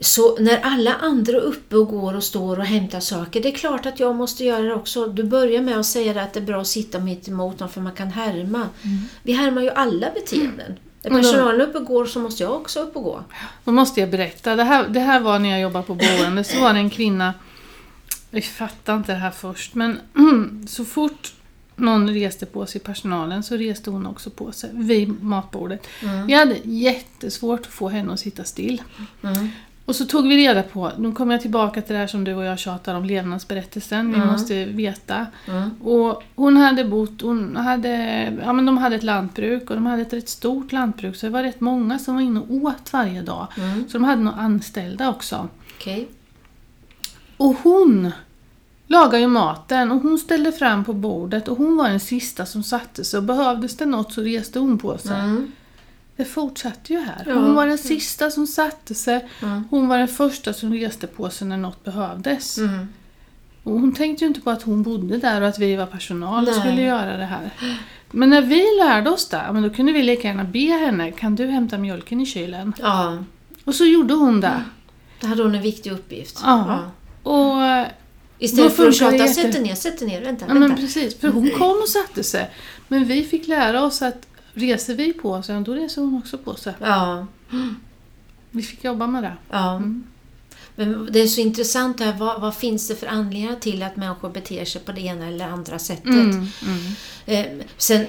Så 0.01 0.37
när 0.39 0.61
alla 0.63 0.95
andra 0.95 1.37
är 1.37 1.41
uppe 1.41 1.77
och 1.77 1.89
går 1.89 2.17
och 2.17 2.25
står 2.25 2.59
och 2.59 2.65
hämtar 2.65 3.01
saker, 3.01 3.43
det 3.43 3.49
är 3.49 3.55
klart 3.55 3.87
att 3.87 4.01
jag 4.01 4.17
måste 4.17 4.45
göra 4.45 4.63
det 4.63 4.75
också. 4.75 5.07
Du 5.07 5.25
börjar 5.25 5.63
med 5.63 5.79
att 5.79 5.87
säga 5.87 6.23
att 6.23 6.33
det 6.33 6.41
är 6.41 6.45
bra 6.45 6.61
att 6.61 6.67
sitta 6.67 6.99
mitt 6.99 7.29
emot 7.29 7.59
dem 7.59 7.69
för 7.69 7.81
man 7.81 7.93
kan 7.93 8.09
härma. 8.09 8.69
Vi 9.23 9.33
härmar 9.33 9.63
ju 9.63 9.71
alla 9.71 10.11
beteenden. 10.11 10.77
När 11.03 11.11
personalen 11.11 11.61
är 11.61 11.65
uppe 11.65 11.79
och 11.79 11.85
går 11.85 12.07
så 12.07 12.21
måste 12.21 12.43
jag 12.43 12.53
också 12.53 12.81
upp 12.81 12.97
och 12.97 13.03
gå. 13.03 13.25
Då 13.65 13.73
måste 13.73 14.01
jag 14.01 14.11
berätta. 14.11 14.57
Det 14.57 14.65
här, 14.65 14.89
det 14.89 15.01
här 15.01 15.21
var 15.21 15.39
när 15.39 15.51
jag 15.51 15.61
jobbade 15.61 15.87
på 15.87 15.95
boende. 15.95 16.45
Så 16.45 16.61
var 16.61 16.73
det 16.73 16.79
en 16.79 16.91
kvinna, 16.91 17.35
jag 18.31 18.45
fattar 18.45 18.97
inte 18.97 19.13
det 19.13 19.19
här 19.19 19.31
först, 19.31 19.75
men 19.75 20.01
så 20.69 20.85
fort 20.85 21.33
någon 21.77 22.15
reste 22.15 22.47
på 22.47 22.67
sig 22.67 22.81
personalen 22.81 23.43
så 23.43 23.57
reste 23.57 23.91
hon 23.91 24.07
också 24.07 24.31
på 24.31 24.53
sig 24.53 24.71
vid 24.73 25.23
matbordet. 25.23 25.87
Mm. 26.03 26.27
Vi 26.27 26.35
hade 26.35 26.57
jättesvårt 26.65 27.61
att 27.61 27.67
få 27.67 27.89
henne 27.89 28.13
att 28.13 28.21
sitta 28.21 28.45
still. 28.45 28.83
Mm. 29.23 29.49
Och 29.91 29.97
så 29.97 30.05
tog 30.05 30.29
vi 30.29 30.37
reda 30.37 30.63
på, 30.63 30.91
nu 30.99 31.13
kommer 31.13 31.35
jag 31.35 31.41
tillbaka 31.43 31.83
till 31.83 31.93
det 31.93 31.99
här 31.99 32.07
som 32.07 32.25
du 32.25 32.35
och 32.35 32.45
jag 32.45 32.59
tjatar 32.59 32.95
om, 32.95 33.05
levnadsberättelsen. 33.05 34.09
Vi 34.13 34.17
Mm. 34.17 34.29
måste 34.29 34.65
veta. 34.65 35.27
Mm. 35.49 35.71
Och 35.83 36.23
hon 36.37 36.57
hade 36.57 36.85
bott, 36.85 37.21
hon 37.23 37.57
hade, 37.57 37.91
ja 38.45 38.53
men 38.53 38.67
de 38.67 38.79
hade 38.79 38.97
ett 38.97 39.03
lantbruk 39.03 39.71
och 39.71 39.77
de 39.77 39.87
hade 39.87 40.03
ett 40.03 40.13
rätt 40.13 40.29
stort 40.29 40.73
lantbruk 40.73 41.17
så 41.17 41.27
det 41.27 41.33
var 41.33 41.43
rätt 41.43 41.61
många 41.61 41.99
som 41.99 42.15
var 42.15 42.23
inne 42.23 42.41
och 42.41 42.51
åt 42.55 42.93
varje 42.93 43.23
dag. 43.23 43.47
Mm. 43.57 43.85
Så 43.89 43.99
de 43.99 44.05
hade 44.05 44.23
nog 44.23 44.35
anställda 44.39 45.09
också. 45.11 45.49
Okej. 45.79 46.09
Och 47.37 47.57
hon 47.63 48.11
lagade 48.87 49.19
ju 49.19 49.27
maten 49.27 49.93
och 49.93 50.03
hon 50.03 50.19
ställde 50.19 50.53
fram 50.53 50.85
på 50.85 50.93
bordet 50.93 51.49
och 51.49 51.57
hon 51.59 51.77
var 51.77 51.89
den 51.89 52.01
sista 52.01 52.47
som 52.47 52.63
satte 52.63 53.05
sig 53.05 53.19
och 53.19 53.25
behövdes 53.25 53.77
det 53.77 53.87
något 53.87 54.13
så 54.13 54.21
reste 54.21 54.59
hon 54.59 54.79
på 54.79 54.99
sig. 54.99 55.21
Mm. 55.21 55.53
Det 56.21 56.27
fortsatte 56.27 56.93
ju 56.93 56.99
här. 57.01 57.25
Ja. 57.27 57.35
Hon 57.35 57.55
var 57.55 57.67
den 57.67 57.79
sista 57.79 58.31
som 58.31 58.47
satte 58.47 58.95
sig. 58.95 59.29
Mm. 59.43 59.65
Hon 59.71 59.89
var 59.89 59.99
den 59.99 60.09
första 60.09 60.53
som 60.53 60.73
reste 60.75 61.07
på 61.07 61.31
sig 61.31 61.47
när 61.49 61.57
något 61.57 61.85
behövdes. 61.85 62.59
Mm. 62.59 62.89
Och 63.63 63.73
hon 63.73 63.95
tänkte 63.95 64.25
ju 64.25 64.29
inte 64.29 64.41
på 64.41 64.51
att 64.51 64.63
hon 64.63 64.83
bodde 64.83 65.17
där 65.19 65.41
och 65.41 65.49
att 65.49 65.59
vi 65.59 65.77
var 65.77 65.87
personal 65.87 66.49
och 66.49 66.55
skulle 66.55 66.83
göra 66.83 67.17
det 67.17 67.25
här. 67.25 67.51
Men 68.11 68.31
när 68.31 68.43
vi 68.43 68.65
lärde 68.79 69.11
oss 69.11 69.29
det, 69.29 69.43
men 69.53 69.63
då 69.63 69.71
kunde 69.71 69.93
vi 69.93 70.03
lika 70.03 70.29
gärna 70.29 70.45
be 70.45 70.59
henne, 70.59 71.11
kan 71.13 71.35
du 71.35 71.47
hämta 71.47 71.79
mjölken 71.79 72.21
i 72.21 72.27
kylen? 72.27 72.73
Ja, 72.81 73.25
Och 73.65 73.75
så 73.75 73.85
gjorde 73.85 74.15
hon 74.15 74.41
det. 74.41 74.63
då 75.21 75.27
hade 75.27 75.43
hon 75.43 75.55
en 75.55 75.63
viktig 75.63 75.93
uppgift. 75.93 76.41
Ja. 76.45 76.91
Och, 77.23 77.57
Istället 78.39 78.73
för 78.77 78.89
att 78.89 78.99
det 78.99 79.17
jätte- 79.17 79.29
sätt 79.35 79.53
dig 79.53 79.63
ner, 79.63 79.75
sätt 79.75 79.99
dig 79.99 80.09
ner, 80.09 80.21
vänta, 80.21 80.45
ja 80.49 80.55
men 80.55 80.77
precis, 80.77 81.21
för 81.21 81.29
hon 81.29 81.51
kom 81.51 81.77
och 81.83 81.89
satte 81.89 82.23
sig. 82.25 82.51
Men 82.89 83.05
vi 83.05 83.25
fick 83.25 83.47
lära 83.49 83.83
oss 83.85 84.03
att 84.03 84.27
reser 84.53 84.95
vi 84.95 85.13
på 85.13 85.33
oss, 85.33 85.47
då 85.47 85.75
reser 85.75 86.03
hon 86.03 86.19
också 86.19 86.39
på 86.39 86.55
sig. 86.55 86.75
Ja, 86.81 87.27
Vi 88.51 88.63
fick 88.63 88.85
jobba 88.85 89.07
med 89.07 89.23
det. 89.23 89.37
ja. 89.51 89.77
Mm. 89.77 90.05
Men 90.75 91.09
det 91.13 91.21
är 91.21 91.27
så 91.27 91.41
intressant 91.41 91.99
det 91.99 92.05
här, 92.05 92.19
vad, 92.19 92.41
vad 92.41 92.55
finns 92.55 92.89
det 92.89 92.97
för 92.97 93.07
anledningar 93.07 93.57
till 93.57 93.83
att 93.83 93.97
människor 93.97 94.31
beter 94.31 94.65
sig 94.65 94.81
på 94.81 94.93
det 94.93 95.01
ena 95.01 95.29
eller 95.29 95.47
andra 95.47 95.79
sättet? 95.79 96.07
Mm, 96.07 96.47
mm. 96.67 96.95
Eh, 97.27 97.67
sen, 97.77 98.07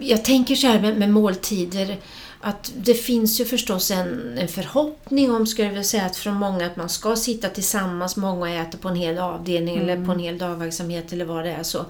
jag 0.00 0.24
tänker 0.24 0.54
så 0.54 0.66
här 0.66 0.80
med, 0.80 0.98
med 0.98 1.10
måltider, 1.10 1.96
att 2.40 2.72
det 2.76 2.94
finns 2.94 3.40
ju 3.40 3.44
förstås 3.44 3.90
en, 3.90 4.38
en 4.38 4.48
förhoppning 4.48 5.30
om, 5.30 5.46
ska 5.46 5.62
jag 5.62 5.68
vilja 5.68 5.84
säga, 5.84 6.04
att 6.04 6.16
från 6.16 6.34
många 6.34 6.66
att 6.66 6.76
man 6.76 6.88
ska 6.88 7.16
sitta 7.16 7.48
tillsammans, 7.48 8.16
många 8.16 8.62
äter 8.62 8.78
på 8.78 8.88
en 8.88 8.96
hel 8.96 9.18
avdelning 9.18 9.76
eller 9.76 10.06
på 10.06 10.12
en 10.12 10.18
hel 10.18 10.38
dagverksamhet 10.38 11.12
eller 11.12 11.24
vad 11.24 11.44
det 11.44 11.52
är 11.52 11.62
så. 11.62 11.86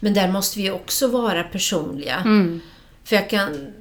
Men 0.00 0.14
där 0.14 0.28
måste 0.28 0.58
vi 0.58 0.70
också 0.70 1.08
vara 1.08 1.42
personliga. 1.42 2.16
Mm. 2.16 2.60
För 3.06 3.16
jag 3.16 3.30
kan, 3.30 3.72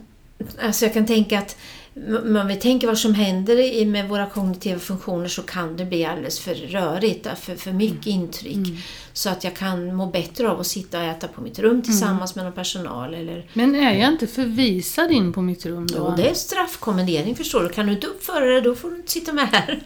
alltså 0.62 0.86
jag 0.86 0.94
kan 0.94 1.06
tänka 1.06 1.40
att 1.40 1.58
om 1.98 2.48
vi 2.48 2.56
tänker 2.56 2.88
vad 2.88 2.98
som 2.98 3.14
händer 3.14 3.60
i, 3.60 3.86
med 3.86 4.10
våra 4.10 4.30
kognitiva 4.30 4.80
funktioner 4.80 5.28
så 5.28 5.42
kan 5.42 5.78
det 5.78 5.86
bli 5.86 6.06
alldeles 6.06 6.40
för 6.40 6.56
rörigt, 6.56 7.28
för, 7.40 7.56
för 7.56 7.72
mycket 7.72 8.08
intryck. 8.08 8.68
Så 9.14 9.30
att 9.30 9.44
jag 9.44 9.56
kan 9.56 9.96
må 9.96 10.06
bättre 10.06 10.50
av 10.50 10.60
att 10.60 10.68
sitta 10.68 11.00
och 11.00 11.04
äta 11.04 11.28
på 11.28 11.42
mitt 11.42 11.60
rum 11.60 11.82
tillsammans 11.82 12.36
med 12.36 12.46
någon 12.46 12.54
personal. 12.54 13.14
Eller, 13.14 13.46
Men 13.54 13.76
är 13.76 14.00
jag 14.00 14.12
inte 14.12 14.28
förvisad 14.28 15.12
in 15.12 15.34
på 15.34 15.42
mitt 15.42 15.66
rum 15.66 15.88
då? 15.88 16.00
och 16.00 16.18
det 16.18 16.30
är 16.30 16.34
straffkommendering 16.34 17.36
förstår 17.36 17.64
du. 17.64 17.70
Kan 17.70 17.88
du 17.88 17.94
inte 17.94 18.08
uppföra 18.08 18.46
dig 18.46 18.62
då 18.62 18.76
får 18.76 18.92
du 18.92 18.96
inte 18.96 19.12
sitta 19.12 19.34
med 19.34 19.48
här. 19.48 19.80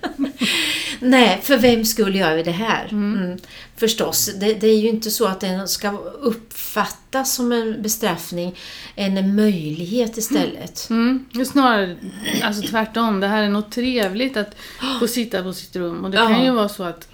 Nej, 1.00 1.40
för 1.44 1.58
vem 1.58 1.86
skulle 1.86 2.18
gör 2.18 2.36
vi 2.36 2.44
det 2.44 2.52
här? 2.52 2.88
Mm. 2.92 3.38
Förstås, 3.80 4.30
det, 4.40 4.54
det 4.54 4.68
är 4.68 4.80
ju 4.80 4.90
inte 4.90 5.12
så 5.12 5.26
att 5.26 5.40
den 5.40 5.68
ska 5.68 5.92
uppfattas 6.22 7.34
som 7.36 7.52
en 7.52 7.82
bestraffning, 7.82 8.56
en 8.96 9.36
möjlighet 9.36 10.18
istället. 10.18 10.90
Mm, 10.90 11.26
är 11.40 11.44
snarare 11.44 11.98
alltså 12.44 12.68
tvärtom. 12.68 13.20
Det 13.20 13.28
här 13.28 13.44
är 13.44 13.50
något 13.50 13.72
trevligt 13.72 14.38
att 14.38 14.56
få 15.00 15.08
sitta 15.08 15.44
på 15.44 15.54
sitt 15.54 15.76
rum. 15.76 16.06
Och 16.06 16.12
det 16.12 16.18
kan 16.18 16.46
ju 16.46 16.52
vara 16.52 16.70
så 16.70 16.84
att 16.84 17.08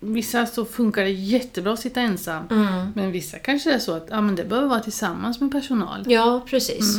vissa 0.00 0.46
så 0.46 0.64
funkar 0.64 1.02
det 1.02 1.10
jättebra 1.10 1.72
att 1.72 1.80
sitta 1.80 2.00
ensam. 2.00 2.44
Mm. 2.50 2.92
Men 2.94 3.12
vissa 3.12 3.38
kanske 3.38 3.72
är 3.72 3.78
så 3.78 3.92
att 3.92 4.06
ja, 4.10 4.20
men 4.20 4.36
det 4.36 4.44
behöver 4.44 4.68
vara 4.68 4.80
tillsammans 4.80 5.40
med 5.40 5.52
personal. 5.52 6.04
Ja, 6.06 6.44
precis. 6.46 6.96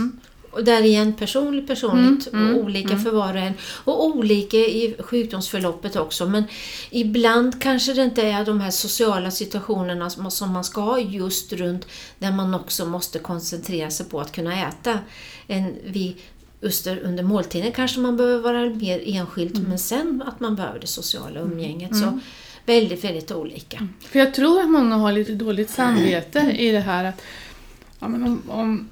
Och 0.52 0.64
där 0.64 0.82
igen 0.82 1.14
personligt, 1.14 1.68
personligt 1.68 2.28
Mm, 2.28 2.46
mm, 2.46 2.56
och 2.56 2.64
olika 2.64 2.98
för 2.98 3.12
var 3.12 3.34
och 3.34 3.40
en. 3.40 3.54
Och 3.62 4.06
olika 4.06 4.58
i 4.58 4.96
sjukdomsförloppet 5.00 5.96
också. 5.96 6.26
Men 6.26 6.44
ibland 6.90 7.62
kanske 7.62 7.94
det 7.94 8.04
inte 8.04 8.22
är 8.22 8.46
de 8.46 8.62
här 8.62 8.72
sociala 8.72 9.32
situationerna 9.32 10.10
som 10.10 10.52
man 10.52 10.64
ska 10.64 10.82
ha 10.82 11.00
just 11.00 11.54
runt 11.54 11.88
där 12.20 12.32
man 12.32 12.56
också 12.56 12.86
måste 12.86 13.20
koncentrera 13.20 13.92
sig 13.92 14.06
på 14.06 14.22
att 14.22 14.32
kunna 14.32 14.68
äta. 14.68 15.00
En, 15.48 15.76
vi, 15.86 16.16
just 16.62 16.88
under 16.88 17.24
måltiden 17.24 17.72
kanske 17.72 18.00
man 18.00 18.18
behöver 18.18 18.40
vara 18.40 18.70
mer 18.70 19.02
enskilt 19.06 19.68
men 19.68 19.80
sen 19.80 20.24
att 20.28 20.40
man 20.40 20.56
behöver 20.56 20.80
det 20.80 20.88
sociala 20.88 21.40
umgänget. 21.40 21.98
Så 21.98 22.20
väldigt, 22.66 23.04
väldigt 23.04 23.32
olika. 23.32 23.88
För 24.00 24.20
jag 24.20 24.34
tror 24.34 24.62
att 24.62 24.70
många 24.70 24.96
har 24.96 25.12
lite 25.12 25.34
dåligt 25.34 25.70
samvete 25.70 26.40
i 26.58 26.72
det 26.72 26.80
här 26.80 27.04
att 27.04 27.22
ja, 28.00 28.08
men 28.08 28.24
om, 28.24 28.42
om 28.48 28.90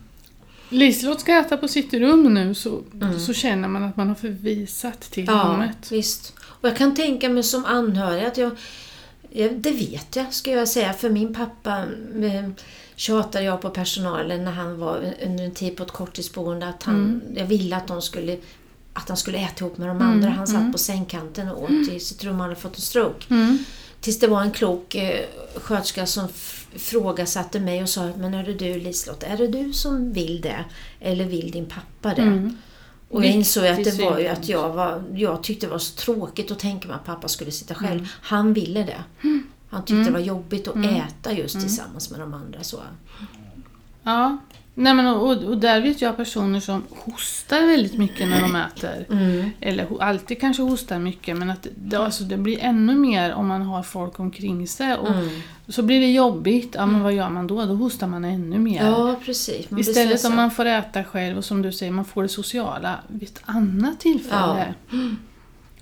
Liselott 0.70 1.20
ska 1.20 1.32
äta 1.34 1.58
på 1.58 1.68
sitt 1.68 1.94
rum 1.94 2.34
nu 2.34 2.54
så, 2.56 2.82
så 3.28 3.34
känner 3.34 3.68
man 3.68 3.84
att 3.84 3.98
man 3.98 4.08
har 4.08 4.16
förvisat 4.16 5.02
till 5.02 5.26
Ja, 5.28 5.34
rummet. 5.54 5.92
visst. 5.92 6.34
Och 6.42 6.70
jag 6.70 6.78
kan 6.78 6.96
tänka 6.96 7.30
mig 7.30 7.44
som 7.44 7.66
anhörig 7.66 8.24
att 8.26 8.38
jag, 8.38 8.52
jag 9.30 9.52
det 9.56 9.72
vet 9.72 10.16
jag, 10.16 10.34
ska 10.34 10.52
jag 10.52 10.68
säga, 10.68 10.94
för 10.94 11.10
min 11.10 11.34
pappa 11.36 11.78
eh, 12.24 12.50
tjatade 12.96 13.46
jag 13.46 13.62
på 13.62 13.70
personalen 13.70 14.44
när 14.44 14.52
han 14.52 14.80
var 14.80 15.14
under 15.26 15.44
en 15.44 15.52
tid 15.52 15.76
på 15.78 15.84
ett 15.84 15.92
korttidsboende 15.92 16.68
att 16.68 16.84
han, 16.84 17.22
jag 17.36 17.46
ville 17.46 17.76
att 17.76 17.88
de 17.88 18.02
skulle 18.02 18.38
att 18.94 19.08
han 19.08 19.18
skulle 19.18 19.38
äta 19.38 19.66
ihop 19.66 19.78
med 19.78 19.88
de 19.88 20.02
andra. 20.02 20.30
Han 20.30 20.48
satt 20.48 20.72
på 20.72 20.78
sängkanten 20.78 21.50
och 21.50 21.64
åt 21.64 21.90
i 21.92 22.00
sitt 22.00 22.24
rum 22.24 22.36
och 22.36 22.42
hade 22.44 22.56
fått 22.56 22.76
en 22.76 22.82
stroke. 22.82 23.26
Mm. 23.30 23.58
Tills 24.02 24.20
det 24.20 24.28
var 24.28 24.42
en 24.42 24.52
klok 24.52 24.96
eh, 24.96 25.20
sköterska 25.56 26.06
som 26.06 26.28
frågasatte 26.76 27.60
mig 27.60 27.82
och 27.82 27.90
sa 27.90 28.12
Men 28.18 28.34
är 28.34 28.44
det 28.44 28.54
du 28.54 28.80
Liselott, 28.80 29.24
är 29.24 29.38
det 29.38 29.48
du 29.48 29.74
som 29.74 30.14
vill 30.14 30.42
det? 30.42 30.66
Eller 31.00 31.26
vill 31.26 31.52
din 31.52 31.66
pappa 31.66 32.16
det? 32.16 32.22
Mm. 32.22 32.58
Och 33.10 33.26
jag 33.26 33.32
insåg 33.32 33.68
att 33.68 33.84
det 33.84 34.04
var 34.04 34.20
ju 34.20 34.28
att 34.28 34.50
jag, 34.50 34.74
var, 34.74 35.04
jag 35.14 35.44
tyckte 35.44 35.66
det 35.66 35.72
var 35.72 35.80
så 35.80 35.96
tråkigt 35.96 36.52
att 36.52 36.60
tänka 36.60 36.88
mig 36.88 36.96
att 36.96 37.06
pappa 37.06 37.28
skulle 37.28 37.52
sitta 37.52 37.76
själv. 37.76 38.10
Han 38.22 38.54
ville 38.54 38.84
det. 38.84 39.04
Han 39.70 39.86
tyckte 39.86 40.04
det 40.04 40.12
var 40.12 40.20
jobbigt 40.20 40.68
att 40.68 40.76
äta 40.76 41.34
just 41.34 41.60
tillsammans 41.60 42.12
med 42.12 42.20
de 42.20 42.34
andra. 42.34 42.64
Så. 42.64 42.80
Ja. 44.04 44.38
Nej, 44.80 44.94
men 44.94 45.08
och, 45.08 45.44
och, 45.44 45.58
där 45.58 45.82
vet 45.82 46.02
jag 46.02 46.18
personer 46.18 46.60
som 46.60 46.84
hostar 46.90 47.68
väldigt 47.68 47.98
mycket 47.98 48.28
när 48.28 48.42
de 48.42 48.56
äter. 48.56 49.06
Mm. 49.12 49.50
Eller 49.62 50.02
alltid 50.04 50.42
kanske 50.42 50.64
hostar 50.64 51.00
mycket 51.00 51.38
men 51.38 51.50
att 51.50 51.68
det, 51.76 51.98
alltså, 51.98 52.24
det 52.24 52.38
blir 52.38 52.60
ännu 52.62 52.96
mer 52.96 53.34
om 53.34 53.48
man 53.48 53.62
har 53.62 53.84
folk 53.84 54.20
omkring 54.20 54.68
sig. 54.68 54.96
Och 54.96 55.10
Mm. 55.10 55.42
Så 55.68 55.82
blir 55.82 56.00
det 56.00 56.12
jobbigt, 56.12 56.76
ja 56.76 56.86
men 56.86 57.04
vad 57.04 57.14
gör 57.14 57.30
man 57.30 57.48
då? 57.48 57.66
Då 57.66 57.74
hostar 57.74 58.08
man 58.08 58.26
ännu 58.26 58.60
mer. 58.60 58.86
Ja, 58.86 59.16
precis. 59.26 59.72
Man 59.72 59.80
Istället 59.80 60.26
om 60.26 60.36
man 60.36 60.52
får 60.52 60.66
äta 60.66 61.04
själv 61.04 61.38
och 61.38 61.46
som 61.46 61.62
du 61.62 61.72
säger, 61.72 61.92
man 61.92 62.06
får 62.06 62.24
det 62.24 62.30
sociala 62.30 63.00
vid 63.08 63.30
ett 63.30 63.42
annat 63.46 64.00
tillfälle. 64.00 64.74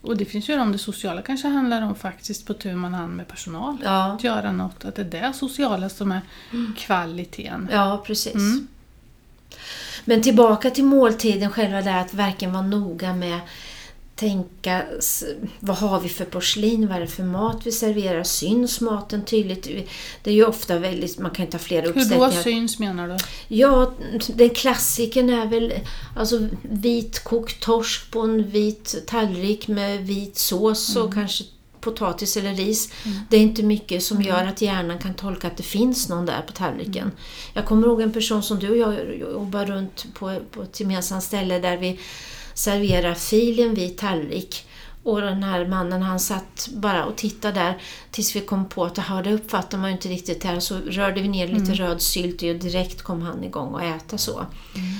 Och 0.02 0.18
det 0.18 0.26
finns 0.26 0.50
ju 0.50 0.60
om 0.60 0.72
det 0.72 0.78
sociala 0.78 1.22
kanske 1.22 1.48
handlar 1.48 1.82
om 1.82 1.96
faktiskt 1.96 2.48
på 2.48 2.54
tu 2.54 2.76
man 2.76 2.94
hand 2.94 3.16
med 3.16 3.28
personal. 3.28 3.78
Ja, 3.84 4.14
Att 4.14 4.24
göra 4.24 4.52
något, 4.52 4.86
att 4.86 4.96
det 4.96 5.02
är 5.02 5.22
det 5.22 5.34
sociala 5.34 5.90
som 5.90 6.12
är 6.12 6.22
kvaliteten. 6.78 7.70
ja, 7.72 8.04
precis. 8.08 8.36
Mm. 8.36 8.68
Men 10.06 10.22
tillbaka 10.22 10.70
till 10.70 10.84
måltiden 10.84 11.52
själva 11.52 11.82
där 11.82 12.02
att 12.02 12.14
verkligen 12.14 12.54
vara 12.54 12.68
noga 12.68 13.14
med 13.14 13.40
tänka, 14.18 14.84
vad 15.60 15.78
har 15.78 16.00
vi 16.00 16.10
för 16.10 16.26
porslin, 16.26 16.88
vad 16.88 16.98
är 16.98 17.02
det 17.02 17.08
för 17.08 17.24
mat 17.24 17.62
vi 17.64 17.72
serverar, 17.72 18.24
syns 18.24 18.82
maten 18.82 19.26
tydligt? 19.26 19.64
Det 20.24 20.30
är 20.30 20.34
ju 20.34 20.46
ofta 20.46 20.80
väldigt, 20.80 21.20
man 21.20 21.32
kan 21.32 21.46
inte 21.46 21.58
ha 21.58 21.64
flera 21.64 21.82
Hur 21.82 21.94
då 21.94 22.00
uppsättningar. 22.00 22.44
syns 22.44 22.80
menar 22.80 23.08
du? 23.08 23.18
Ja, 23.56 23.94
den 24.28 24.50
klassiken 24.50 25.30
är 25.30 25.46
väl 25.46 25.74
alltså 26.16 26.48
vitkokt 26.62 27.64
torsk 27.64 28.12
på 28.12 28.22
en 28.22 28.50
vit 28.50 29.04
tallrik 29.08 29.68
med 29.68 30.08
vit 30.08 30.38
sås 30.38 30.96
och 30.96 31.14
kanske 31.14 31.44
potatis 31.92 32.38
eller 32.38 32.54
ris. 32.54 32.94
Det 33.30 33.38
är 33.38 33.42
inte 33.42 33.64
mycket 33.64 34.04
som 34.04 34.22
gör 34.22 34.46
att 34.46 34.62
hjärnan 34.62 35.00
kan 35.00 35.14
tolka 35.14 35.48
att 35.48 35.58
det 35.58 35.64
finns 35.64 36.10
någon 36.10 36.26
där 36.26 36.42
på 36.42 36.54
tallriken. 36.54 37.12
Jag 37.54 37.66
kommer 37.66 37.88
ihåg 37.88 38.02
en 38.02 38.14
person 38.14 38.44
som 38.44 38.60
du 38.60 38.70
och 38.70 38.78
jag 38.78 39.18
jobbar 39.20 39.66
runt 39.66 40.06
på, 40.14 40.40
på 40.52 40.62
ett 40.62 40.80
gemensamt 40.80 41.24
ställe 41.24 41.60
där 41.60 41.78
vi 41.78 42.00
serverar 42.54 43.14
fil 43.14 43.60
i 43.60 43.64
en 43.64 43.74
vit 43.74 43.98
tallrik. 43.98 44.67
Och 45.08 45.22
den 45.22 45.44
här 45.44 45.66
mannen 45.68 46.02
han 46.02 46.20
satt 46.20 46.70
bara 46.74 47.06
och 47.06 47.16
tittade 47.16 47.60
där 47.60 47.78
tills 48.12 48.36
vi 48.36 48.42
kom 48.42 48.70
på 48.70 48.86
att 48.86 48.98
"Jaha, 48.98 49.22
det 49.22 49.34
uppfattar 49.34 49.78
man 49.78 49.90
ju 49.90 49.96
inte 49.96 50.08
riktigt 50.10 50.44
här. 50.44 50.60
Så 50.60 50.78
rörde 50.78 51.22
vi 51.22 51.28
ner 51.28 51.48
lite 51.48 51.74
röd 51.74 52.02
sylt 52.02 52.34
och 52.42 52.56
direkt 52.56 53.02
kom 53.02 53.22
han 53.22 53.44
igång 53.44 53.74
och 53.74 53.84
äta 53.84 54.18
så. 54.18 54.46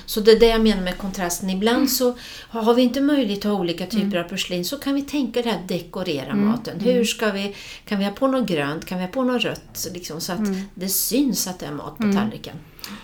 Så 0.06 0.20
det 0.20 0.32
är 0.32 0.40
det 0.40 0.48
jag 0.48 0.62
menar 0.62 0.84
med 0.84 0.98
kontrasten. 0.98 1.50
Ibland 1.50 1.92
så 1.92 2.16
har 2.50 2.74
vi 2.74 2.82
inte 2.82 3.02
möjlighet 3.02 3.46
att 3.46 3.52
ha 3.52 3.60
olika 3.60 3.86
typer 3.86 4.18
av 4.18 4.24
porslin 4.24 4.66
så 4.66 4.78
kan 4.78 4.96
vi 4.96 5.02
tänka 5.02 5.42
det 5.42 5.50
här 5.50 5.62
dekorera 5.68 6.36
maten. 6.36 6.80
Hur 6.80 7.04
ska 7.06 7.32
vi, 7.32 7.56
kan 7.86 8.00
vi 8.00 8.06
ha 8.06 8.12
på 8.12 8.28
något 8.28 8.48
grönt, 8.48 8.86
kan 8.86 8.98
vi 8.98 9.04
ha 9.04 9.12
på 9.12 9.24
något 9.24 9.44
rött? 9.44 9.88
Liksom, 9.94 10.22
så 10.22 10.32
att 10.34 10.40
det 10.76 10.90
syns 10.90 11.48
att 11.48 11.60
det 11.60 11.66
är 11.66 11.72
mat 11.72 11.98
på 11.98 12.04
tallriken. 12.14 12.56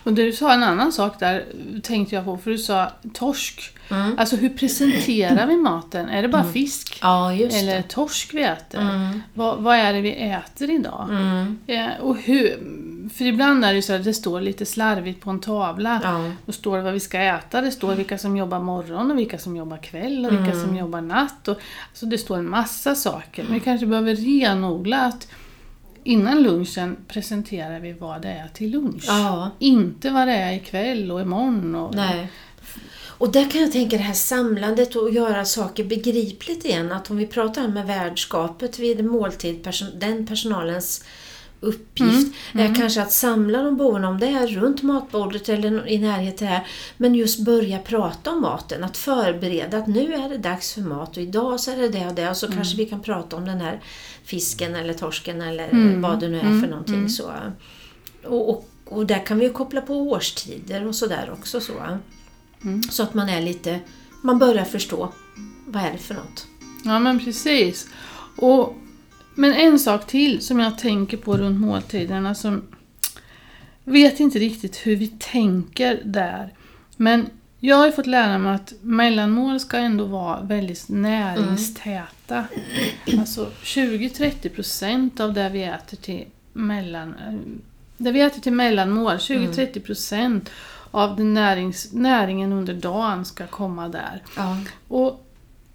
Och 0.04 0.14
du 0.14 0.32
sa 0.32 0.54
en 0.54 0.64
annan 0.64 0.92
sak 0.92 1.20
där 1.20 1.46
tänkte 1.84 2.16
jag 2.16 2.26
på, 2.26 2.38
för 2.38 2.52
du 2.52 2.58
sa 2.58 2.92
torsk. 3.14 3.70
Mm. 3.90 4.16
Alltså 4.20 4.36
hur 4.36 4.50
presenterar 4.50 5.48
vi 5.48 5.56
maten? 5.56 6.10
Är 6.10 6.22
det 6.22 6.28
bara 6.28 6.44
fisk? 6.44 7.00
Ja, 7.02 7.34
Eller 7.34 7.82
torsk 7.82 8.34
vi 8.34 8.44
äter? 8.44 8.82
Mm. 8.82 9.22
Vad, 9.34 9.58
vad 9.58 9.76
är 9.76 9.94
det 9.94 10.02
vi 10.02 10.12
äter 10.32 10.70
idag? 10.72 11.08
Mm. 11.10 11.58
Eh, 11.68 11.90
och 12.02 12.18
hur, 12.18 12.48
för 13.14 13.26
ibland 13.26 13.66
är 13.66 13.74
det 13.74 13.82
så 13.82 13.94
att 13.94 14.04
det 14.04 14.14
står 14.14 14.42
lite 14.42 14.66
slarvigt 14.66 15.22
på 15.22 15.30
en 15.30 15.40
tavla. 15.40 16.00
Ja. 16.04 16.32
Då 16.46 16.52
står 16.52 16.78
det 16.78 16.84
vad 16.84 16.94
vi 16.94 17.00
ska 17.00 17.20
äta, 17.20 17.62
det 17.62 17.72
står 17.72 17.96
vilka 17.96 18.18
som 18.18 18.38
jobbar 18.38 18.60
morgon 18.60 19.12
och 19.12 19.18
vilka 19.18 19.38
som 19.38 19.56
jobbar 19.56 19.78
kväll 19.78 20.26
och 20.26 20.32
vilka 20.32 20.52
Mm. 20.52 20.62
som 20.66 20.78
jobbar 20.78 21.02
natt. 21.02 21.48
Och, 21.48 21.58
alltså 21.90 22.06
det 22.06 22.18
står 22.18 22.38
en 22.38 22.50
massa 22.50 22.96
saker. 22.96 23.44
Men 23.44 23.54
vi 23.54 23.60
kanske 23.60 23.86
behöver 23.86 24.16
renodla 24.16 25.02
att 25.02 25.28
innan 26.04 26.44
lunchen 26.44 26.98
presenterar 27.08 27.80
vi 27.80 27.94
vad 27.94 28.22
det 28.22 28.28
är 28.28 28.48
till 28.48 28.72
lunch. 28.72 29.04
Ja. 29.08 29.52
Inte 29.60 30.10
vad 30.10 30.28
det 30.28 30.34
är 30.34 30.54
ikväll 30.54 31.12
och 31.12 31.22
imorgon. 31.22 31.76
Och, 31.76 31.96
Nej. 31.96 32.28
Och 33.18 33.32
där 33.32 33.50
kan 33.50 33.62
jag 33.62 33.72
tänka 33.72 33.98
det 33.98 34.04
här 34.04 34.14
samlandet 34.14 34.96
och 34.96 35.14
göra 35.14 35.46
saker 35.46 35.84
begripligt 35.84 36.66
igen. 36.66 36.92
Att 36.92 37.12
om 37.12 37.18
vi 37.18 37.28
pratar 37.28 37.68
med 37.68 37.88
värdskapet 37.88 38.80
vid 38.80 39.06
måltid, 39.06 39.64
person, 39.64 39.88
den 40.00 40.28
personalens 40.28 41.06
uppgift 41.64 42.36
är 42.54 42.76
kanske 42.76 43.02
att 43.02 43.12
samla 43.12 43.64
de 43.64 43.78
boende, 43.78 44.08
om 44.08 44.20
det 44.20 44.28
är 44.28 44.48
runt 44.48 44.82
matbordet 44.82 45.50
eller 45.50 45.88
i 45.88 45.98
närheten 46.00 46.48
här, 46.48 46.68
men 46.98 47.16
just 47.16 47.46
börja 47.46 47.80
prata 47.80 48.32
om 48.32 48.42
maten, 48.42 48.84
att 48.84 48.98
förbereda 48.98 49.78
att 49.78 49.88
nu 49.88 50.14
är 50.14 50.30
det 50.30 50.38
dags 50.38 50.74
för 50.74 50.82
mat 50.82 51.18
och 51.18 51.24
idag 51.24 51.60
så 51.60 51.72
är 51.72 51.78
det 51.78 51.90
det 51.90 52.08
och 52.08 52.14
det 52.14 52.30
och 52.30 52.38
så 52.38 52.52
kanske 52.52 52.78
vi 52.78 52.86
kan 52.86 53.02
prata 53.02 53.36
om 53.36 53.46
den 53.46 53.62
här 53.62 53.82
fisken 54.24 54.76
eller 54.76 54.94
torsken 54.94 55.42
eller 55.42 56.00
vad 56.00 56.20
det 56.20 56.30
nu 56.30 56.38
är 56.38 56.62
för 56.62 56.68
någonting. 56.68 57.10
Så. 57.10 57.32
Och, 58.24 58.50
och, 58.50 58.70
och 58.86 59.06
där 59.06 59.26
kan 59.26 59.40
vi 59.40 59.46
ju 59.46 59.52
koppla 59.54 59.82
på 59.82 59.94
årstider 59.94 60.88
och 60.88 60.96
sådär 60.96 61.30
också. 61.34 61.60
Så. 61.60 61.74
så 62.90 63.04
att 63.04 63.14
man 63.14 63.30
är 63.30 63.42
lite, 63.42 63.80
man 64.22 64.40
börjar 64.40 64.66
förstå 64.66 65.14
vad 65.68 65.84
är 65.84 65.92
det 65.92 65.98
för 65.98 66.14
något. 66.14 66.48
Ja 66.84 67.00
men 67.00 67.20
precis. 67.20 67.88
Och, 68.38 68.76
men 69.36 69.54
en 69.54 69.80
sak 69.80 70.08
till 70.08 70.42
som 70.42 70.60
jag 70.60 70.78
tänker 70.78 71.18
på 71.18 71.38
runt 71.38 71.60
måltiderna 71.60 72.36
som 72.36 72.62
vet 73.84 74.20
inte 74.20 74.40
riktigt 74.40 74.78
hur 74.88 74.96
vi 74.96 75.08
tänker 75.08 76.02
där. 76.04 76.54
Men 76.98 77.30
jag 77.60 77.76
har 77.76 77.86
ju 77.86 77.92
fått 77.92 78.08
lära 78.08 78.38
mig 78.38 78.56
att 78.56 78.74
mellanmål 78.82 79.60
ska 79.60 79.78
ändå 79.78 80.06
vara 80.06 80.42
väldigt 80.42 80.90
näringstäta. 80.90 82.46
Alltså 83.20 83.50
20-30% 83.64 85.22
av 85.22 85.34
det 85.34 85.50
vi 85.50 85.64
äter 85.64 85.98
till 85.98 86.26
mellan... 86.54 87.16
Det 87.98 88.12
vi 88.12 88.22
äter 88.22 88.42
till 88.42 88.54
mellanmål, 88.54 89.16
20-30% 89.16 90.42
av 90.92 91.16
den 91.16 91.34
närings, 91.34 91.94
näringen 91.94 92.54
under 92.54 92.74
dagen 92.74 93.26
ska 93.26 93.48
komma 93.48 93.90
där. 93.90 94.22
Ja. 94.38 94.58
Och 94.88 95.23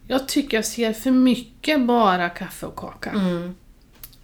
jag 0.08 0.28
tycker 0.28 0.56
jag 0.56 0.64
ser 0.64 0.92
för 0.92 1.10
mycket 1.10 1.86
bara 1.86 2.28
kaffe 2.28 2.66
och 2.66 2.76
kaka. 2.76 3.10
Mm. 3.10 3.54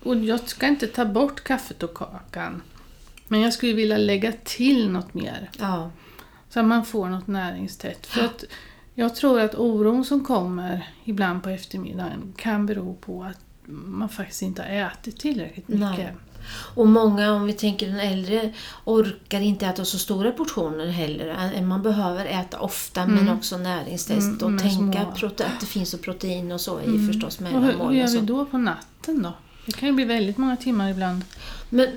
Och 0.02 0.16
jag 0.16 0.48
ska 0.48 0.66
inte 0.66 0.86
ta 0.86 1.04
bort 1.04 1.44
kaffet 1.44 1.82
och 1.82 1.94
kakan. 1.94 2.62
Men 3.28 3.40
jag 3.40 3.52
skulle 3.52 3.72
vilja 3.72 3.96
lägga 3.96 4.32
till 4.44 4.90
något 4.90 5.14
mer. 5.14 5.50
Ja. 5.58 5.90
Så 6.48 6.60
att 6.60 6.66
man 6.66 6.84
får 6.84 7.08
något 7.08 7.26
näringstätt. 7.26 8.06
För 8.06 8.24
att 8.24 8.44
jag 8.94 9.14
tror 9.14 9.40
att 9.40 9.54
oron 9.54 10.04
som 10.04 10.24
kommer 10.24 10.88
ibland 11.04 11.42
på 11.42 11.48
eftermiddagen 11.48 12.32
kan 12.36 12.66
bero 12.66 12.94
på 12.94 13.24
att 13.24 13.40
man 13.64 14.08
faktiskt 14.08 14.42
inte 14.42 14.62
har 14.62 14.68
ätit 14.68 15.20
tillräckligt 15.20 15.68
mycket. 15.68 15.98
Nej. 15.98 16.14
Och 16.50 16.86
många, 16.88 17.32
om 17.32 17.46
vi 17.46 17.52
tänker 17.52 17.86
den 17.86 18.00
äldre, 18.00 18.52
orkar 18.84 19.40
inte 19.40 19.66
äta 19.66 19.84
så 19.84 19.98
stora 19.98 20.32
portioner 20.32 20.86
heller. 20.86 21.62
Man 21.62 21.82
behöver 21.82 22.24
äta 22.26 22.60
ofta 22.60 23.06
men 23.06 23.28
också 23.28 23.56
näringstest 23.58 24.42
Mm, 24.42 24.54
och 24.54 24.60
tänka 24.60 25.00
små- 25.00 25.10
att 25.44 25.60
det 25.60 25.66
finns 25.66 25.94
protein 25.98 26.52
och 26.52 26.60
så 26.60 26.80
i 26.80 27.06
förstås 27.06 27.40
Och 27.40 27.46
hur, 27.62 27.72
hur 27.72 27.92
gör 27.92 28.08
vi 28.08 28.20
då 28.20 28.44
på 28.44 28.58
natten 28.58 29.22
då? 29.22 29.32
Det 29.66 29.72
kan 29.72 29.88
ju 29.88 29.94
bli 29.94 30.04
väldigt 30.04 30.38
många 30.38 30.56
timmar 30.56 30.90
ibland. 30.90 31.24
Men 31.70 31.88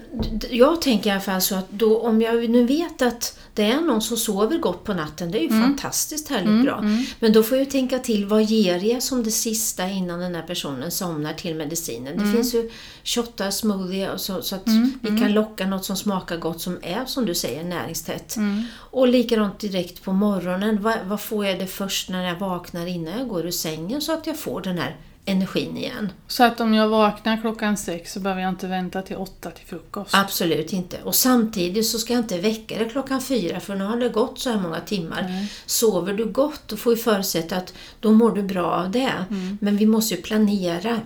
jag 0.50 0.82
tänker 0.82 1.10
i 1.10 1.14
alla 1.14 1.22
fall 1.22 1.42
så 1.42 1.56
att 1.56 1.72
då, 1.72 2.00
om 2.02 2.22
jag 2.22 2.50
nu 2.50 2.66
vet 2.66 3.02
att 3.02 3.40
det 3.54 3.64
är 3.64 3.82
någon 3.82 4.02
som 4.02 4.18
sover 4.18 4.58
gott 4.58 4.84
på 4.84 4.94
natten, 4.94 5.32
det 5.32 5.38
är 5.38 5.42
ju 5.42 5.48
Mm. 5.48 5.62
fantastiskt 5.62 6.30
härligt 6.30 6.64
bra. 6.64 6.84
Men 7.20 7.34
då 7.34 7.44
får 7.44 7.58
jag 7.58 7.70
tänka 7.70 8.00
till, 8.00 8.26
vad 8.26 8.44
ger 8.44 8.84
jag 8.94 9.04
som 9.04 9.24
det 9.24 9.32
sista 9.32 9.90
innan 9.90 10.20
den 10.20 10.36
här 10.36 10.42
personen 10.42 10.92
somnar 10.92 11.34
till 11.34 11.56
medicinen? 11.56 12.14
Mm. 12.14 12.26
Det 12.26 12.34
finns 12.38 12.54
ju 12.56 12.72
shottar, 13.04 13.52
smoothie 13.52 14.18
så, 14.18 14.42
så 14.42 14.56
att 14.56 14.68
vi 15.02 15.20
kan 15.20 15.34
locka 15.34 15.68
något 15.68 15.86
som 15.86 15.96
smakar 15.98 16.38
gott 16.38 16.62
som 16.62 16.78
är 16.82 17.06
som 17.06 17.26
du 17.26 17.36
säger 17.36 17.64
näringstätt. 17.64 18.36
Mm. 18.36 18.64
Och 18.74 19.08
likadant 19.08 19.60
direkt 19.60 20.04
på 20.04 20.14
morgonen, 20.14 20.82
vad, 20.82 20.98
vad 21.06 21.22
får 21.22 21.46
jag 21.46 21.60
det 21.60 21.68
först 21.68 22.10
när 22.10 22.28
jag 22.28 22.40
vaknar 22.40 22.86
innan 22.86 23.20
jag 23.20 23.28
går 23.28 23.46
ur 23.46 23.52
sängen 23.52 24.02
så 24.02 24.14
att 24.14 24.28
jag 24.28 24.40
får 24.40 24.62
den 24.62 24.78
här 24.78 24.96
energin 25.28 25.78
igen? 25.78 26.12
Så 26.28 26.44
att 26.44 26.60
om 26.60 26.74
jag 26.74 26.88
vaknar 26.88 27.42
klockan 27.42 27.78
sex 27.78 28.14
så 28.14 28.20
behöver 28.20 28.42
jag 28.42 28.50
inte 28.50 28.68
vänta 28.68 29.02
till 29.02 29.16
åtta 29.16 29.52
till 29.52 29.66
frukost. 29.66 30.16
Absolut 30.16 30.74
inte. 30.74 30.98
Och 31.04 31.16
samtidigt 31.16 31.86
så 31.86 32.00
ska 32.00 32.14
jag 32.14 32.20
inte 32.20 32.38
väcka 32.38 32.78
dig 32.78 32.90
klockan 32.90 33.22
fyra 33.22 33.60
för 33.60 33.76
nu 33.76 33.84
har 33.84 33.98
det 33.98 34.10
gått 34.10 34.40
så 34.40 34.50
här 34.50 34.60
många 34.60 34.80
timmar. 34.80 35.48
Sover 35.66 36.14
du 36.14 36.26
gott 36.26 36.62
då 36.68 36.78
får 36.78 36.92
vi 36.92 36.98
förutsätta 36.98 37.56
att 37.56 37.74
då 38.00 38.12
mår 38.12 38.32
du 38.32 38.44
bra 38.44 38.66
av 38.72 38.92
det. 38.92 39.12
Men 39.60 39.78
vi 39.78 39.86
måste 39.86 40.16
ju 40.16 40.22
planera 40.22 41.00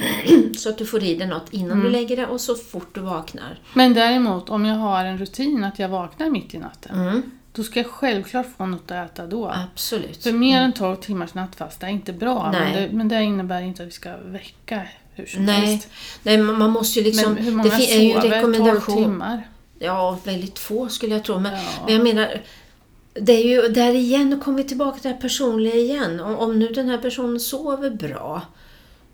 så 0.58 0.68
att 0.68 0.78
du 0.78 0.86
får 0.86 1.02
i 1.02 1.14
dig 1.14 1.26
något 1.26 1.52
innan 1.52 1.80
du 1.80 1.90
lägger 1.90 2.16
dig 2.16 2.26
och 2.26 2.40
så 2.40 2.54
fort 2.54 2.94
du 2.94 3.00
vaknar. 3.00 3.58
Men 3.74 3.94
däremot 3.94 4.50
om 4.50 4.64
jag 4.64 4.76
har 4.76 5.04
en 5.04 5.18
rutin 5.18 5.64
att 5.64 5.78
jag 5.78 5.88
vaknar 5.88 6.30
mitt 6.30 6.54
i 6.54 6.58
natten. 6.58 7.22
Mm. 7.56 7.64
Då 7.64 7.70
ska 7.70 7.80
jag 7.80 7.86
självklart 7.86 8.46
få 8.56 8.66
något 8.66 8.90
att 8.90 9.10
äta 9.10 9.26
då. 9.26 9.48
Absolut. 9.72 10.22
För 10.22 10.32
mer 10.32 10.60
än 10.60 10.72
12 10.72 10.96
timmars 10.96 11.34
nattfasta 11.34 11.86
är 11.86 11.90
inte 11.90 12.12
bra. 12.12 12.52
Men 12.52 12.72
det, 12.72 12.88
men 12.92 13.08
det 13.08 13.22
innebär 13.22 13.60
inte 13.62 13.82
att 13.82 13.88
vi 13.88 13.92
ska 13.92 14.16
väcka 14.16 14.82
hur 15.14 15.26
som 15.26 15.44
Nej, 15.44 15.66
helst. 15.66 15.88
nej, 16.22 16.38
man 16.38 16.70
måste 16.70 16.98
ju 16.98 17.04
liksom... 17.04 17.34
Men 17.34 17.44
hur 17.44 17.52
många 17.52 17.76
det 17.76 17.96
är 17.96 18.00
ju 18.00 18.10
en 18.12 18.22
sover 18.22 18.40
12 18.40 18.52
rekommendation. 18.52 18.96
timmar? 19.04 19.48
Ja, 19.78 20.18
väldigt 20.24 20.58
få 20.58 20.88
skulle 20.88 21.14
jag 21.14 21.24
tro. 21.24 21.38
Men, 21.38 21.52
Ja. 21.52 21.60
men 21.84 21.94
jag 21.94 22.02
menar, 22.02 22.40
det 23.14 23.32
är 23.32 23.44
ju 23.48 23.68
där 23.68 23.94
igen, 23.94 24.32
och 24.32 24.44
kommer 24.44 24.58
vi 24.58 24.64
tillbaka 24.64 24.98
till 24.98 25.08
det 25.08 25.14
här 25.14 25.20
personliga 25.22 25.74
igen. 25.74 26.20
Om, 26.20 26.36
om 26.36 26.58
nu 26.58 26.68
den 26.68 26.88
här 26.88 26.98
personen 26.98 27.40
sover 27.40 27.90
bra, 27.90 28.42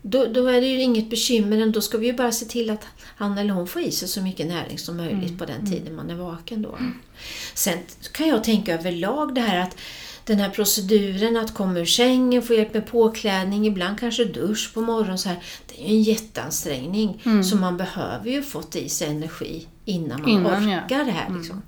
då, 0.02 0.26
då 0.26 0.46
är 0.46 0.60
det 0.60 0.66
ju 0.66 0.80
inget 0.82 1.10
bekymmer. 1.10 1.66
Då 1.66 1.80
ska 1.80 1.98
vi 1.98 2.06
ju 2.06 2.12
bara 2.12 2.32
se 2.32 2.44
till 2.44 2.70
att 2.70 2.86
han 3.16 3.38
eller 3.38 3.54
hon 3.54 3.66
får 3.66 3.82
i 3.82 3.90
sig 3.90 4.08
så 4.08 4.22
mycket 4.22 4.46
näring 4.46 4.78
som 4.78 4.96
möjligt 4.96 5.38
på 5.38 5.44
den 5.44 5.70
tiden 5.70 5.96
man 5.96 6.10
är 6.10 6.14
vaken 6.14 6.62
då. 6.62 6.78
Sen 7.54 7.78
kan 8.12 8.28
jag 8.28 8.44
tänka 8.44 8.74
överlag 8.74 9.34
det 9.34 9.40
här 9.40 9.58
att 9.58 9.76
den 10.24 10.38
här 10.38 10.50
proceduren 10.50 11.36
att 11.36 11.54
komma 11.54 11.78
ur 11.78 11.84
sängen, 11.84 12.42
få 12.42 12.54
hjälp 12.54 12.74
med 12.74 12.86
påklädning, 12.86 13.66
ibland 13.66 14.00
kanske 14.00 14.24
dusch 14.24 14.74
på 14.74 14.80
morgonen 14.80 15.18
så 15.18 15.28
här. 15.28 15.38
Det 15.66 15.84
är 15.84 15.88
ju 15.88 15.96
en 15.96 16.02
jätteansträngning. 16.02 17.22
Så 17.44 17.56
man 17.56 17.76
behöver 17.76 18.30
ju 18.30 18.42
fått 18.42 18.76
i 18.76 18.88
sig 18.88 19.08
energi 19.08 19.66
innan 19.84 20.20
man 20.20 20.30
Innan, 20.30 20.68
ja. 20.68 20.84
orkar 20.84 21.04
det 21.04 21.10
här. 21.10 21.34
Liksom. 21.38 21.62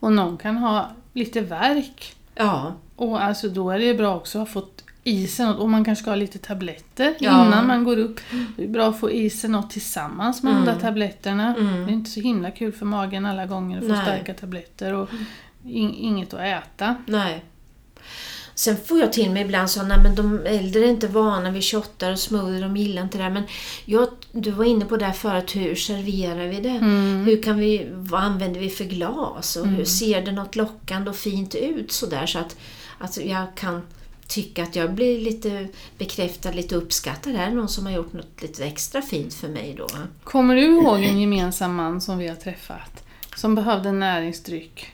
Och 0.00 0.12
någon 0.12 0.38
kan 0.38 0.56
ha 0.56 0.90
lite 1.12 1.40
värk. 1.40 2.16
Ja, 2.34 2.74
Och 2.96 3.22
alltså 3.22 3.48
då 3.48 3.70
är 3.70 3.78
det 3.78 3.94
bra 3.94 4.16
också 4.16 4.38
att 4.38 4.48
ha 4.48 4.52
fått 4.52 4.84
i 5.06 5.26
sig 5.26 5.46
något. 5.46 5.56
Och 5.58 5.70
man 5.70 5.84
kanske 5.84 6.02
ska 6.02 6.10
ha 6.10 6.16
lite 6.16 6.38
tabletter 6.38 7.14
Ja. 7.18 7.46
innan 7.46 7.66
man 7.66 7.84
går 7.84 7.96
upp. 7.96 8.20
Det 8.56 8.64
är 8.64 8.68
bra 8.68 8.88
att 8.88 9.00
få 9.00 9.10
i 9.10 9.30
sig 9.30 9.50
något 9.50 9.70
tillsammans 9.70 10.42
med 10.42 10.54
de 10.54 10.64
där 10.64 10.80
tabletterna. 10.80 11.54
Mm. 11.58 11.86
Det 11.86 11.92
är 11.92 11.94
inte 11.94 12.10
så 12.10 12.20
himla 12.20 12.50
kul 12.50 12.72
för 12.72 12.86
magen 12.86 13.26
alla 13.26 13.46
gånger 13.46 13.78
att 13.78 13.84
få 13.84 13.92
Nej. 13.92 14.02
starka 14.02 14.34
tabletter. 14.34 14.92
Och 14.94 15.08
in, 15.64 15.94
inget 15.94 16.34
att 16.34 16.40
äta. 16.40 16.96
nej. 17.06 17.44
Sen 18.54 18.76
får 18.76 18.98
jag 18.98 19.12
till 19.12 19.30
mig 19.30 19.42
ibland 19.42 19.70
så 19.70 19.82
nej 19.82 19.98
men 20.02 20.14
de 20.14 20.40
äldre 20.46 20.80
är 20.80 20.88
inte 20.90 21.08
vana 21.08 21.50
vid 21.50 21.64
shottar 21.64 22.12
och 22.12 22.18
smoothie, 22.18 22.60
de 22.60 22.76
gillar 22.76 23.02
inte 23.02 23.18
det. 23.18 23.30
Men 23.30 23.42
jag, 23.84 24.08
du 24.32 24.50
var 24.50 24.64
inne 24.64 24.84
på 24.84 24.96
det 24.96 25.04
här 25.04 25.12
förut, 25.12 25.56
hur 25.56 25.74
serverar 25.74 26.46
vi 26.46 26.60
det? 26.60 26.78
Hur 27.30 27.42
kan 27.42 27.58
vi, 27.58 27.86
vad 27.92 28.20
använder 28.22 28.60
vi 28.60 28.70
för 28.70 28.84
glas? 28.84 29.56
Och 29.56 29.66
hur 29.66 29.84
ser 29.84 30.22
det 30.24 30.32
något 30.32 30.56
lockande 30.56 31.10
och 31.10 31.16
fint 31.16 31.54
ut 31.54 31.92
sådär 31.92 32.26
så 32.26 32.38
att, 32.38 32.56
att 32.98 33.16
jag 33.16 33.46
kan 33.54 33.82
tycka 34.28 34.62
att 34.62 34.76
jag 34.76 34.94
blir 34.94 35.20
lite 35.20 35.68
bekräftad, 35.98 36.50
lite 36.50 36.74
uppskattad. 36.74 37.34
Här 37.34 37.46
är 37.46 37.54
någon 37.54 37.68
som 37.68 37.86
har 37.86 37.92
gjort 37.92 38.12
något 38.12 38.42
lite 38.42 38.64
extra 38.64 39.02
fint 39.02 39.34
för 39.34 39.48
mig 39.48 39.74
då. 39.78 39.86
Kommer 40.24 40.54
du 40.56 40.62
ihåg 40.62 41.02
en 41.02 41.20
gemensam 41.20 41.74
man 41.74 42.00
som 42.00 42.18
vi 42.18 42.28
har 42.28 42.36
träffat? 42.36 43.04
Som 43.36 43.54
behövde 43.54 43.92
näringsdryck. 43.92 44.92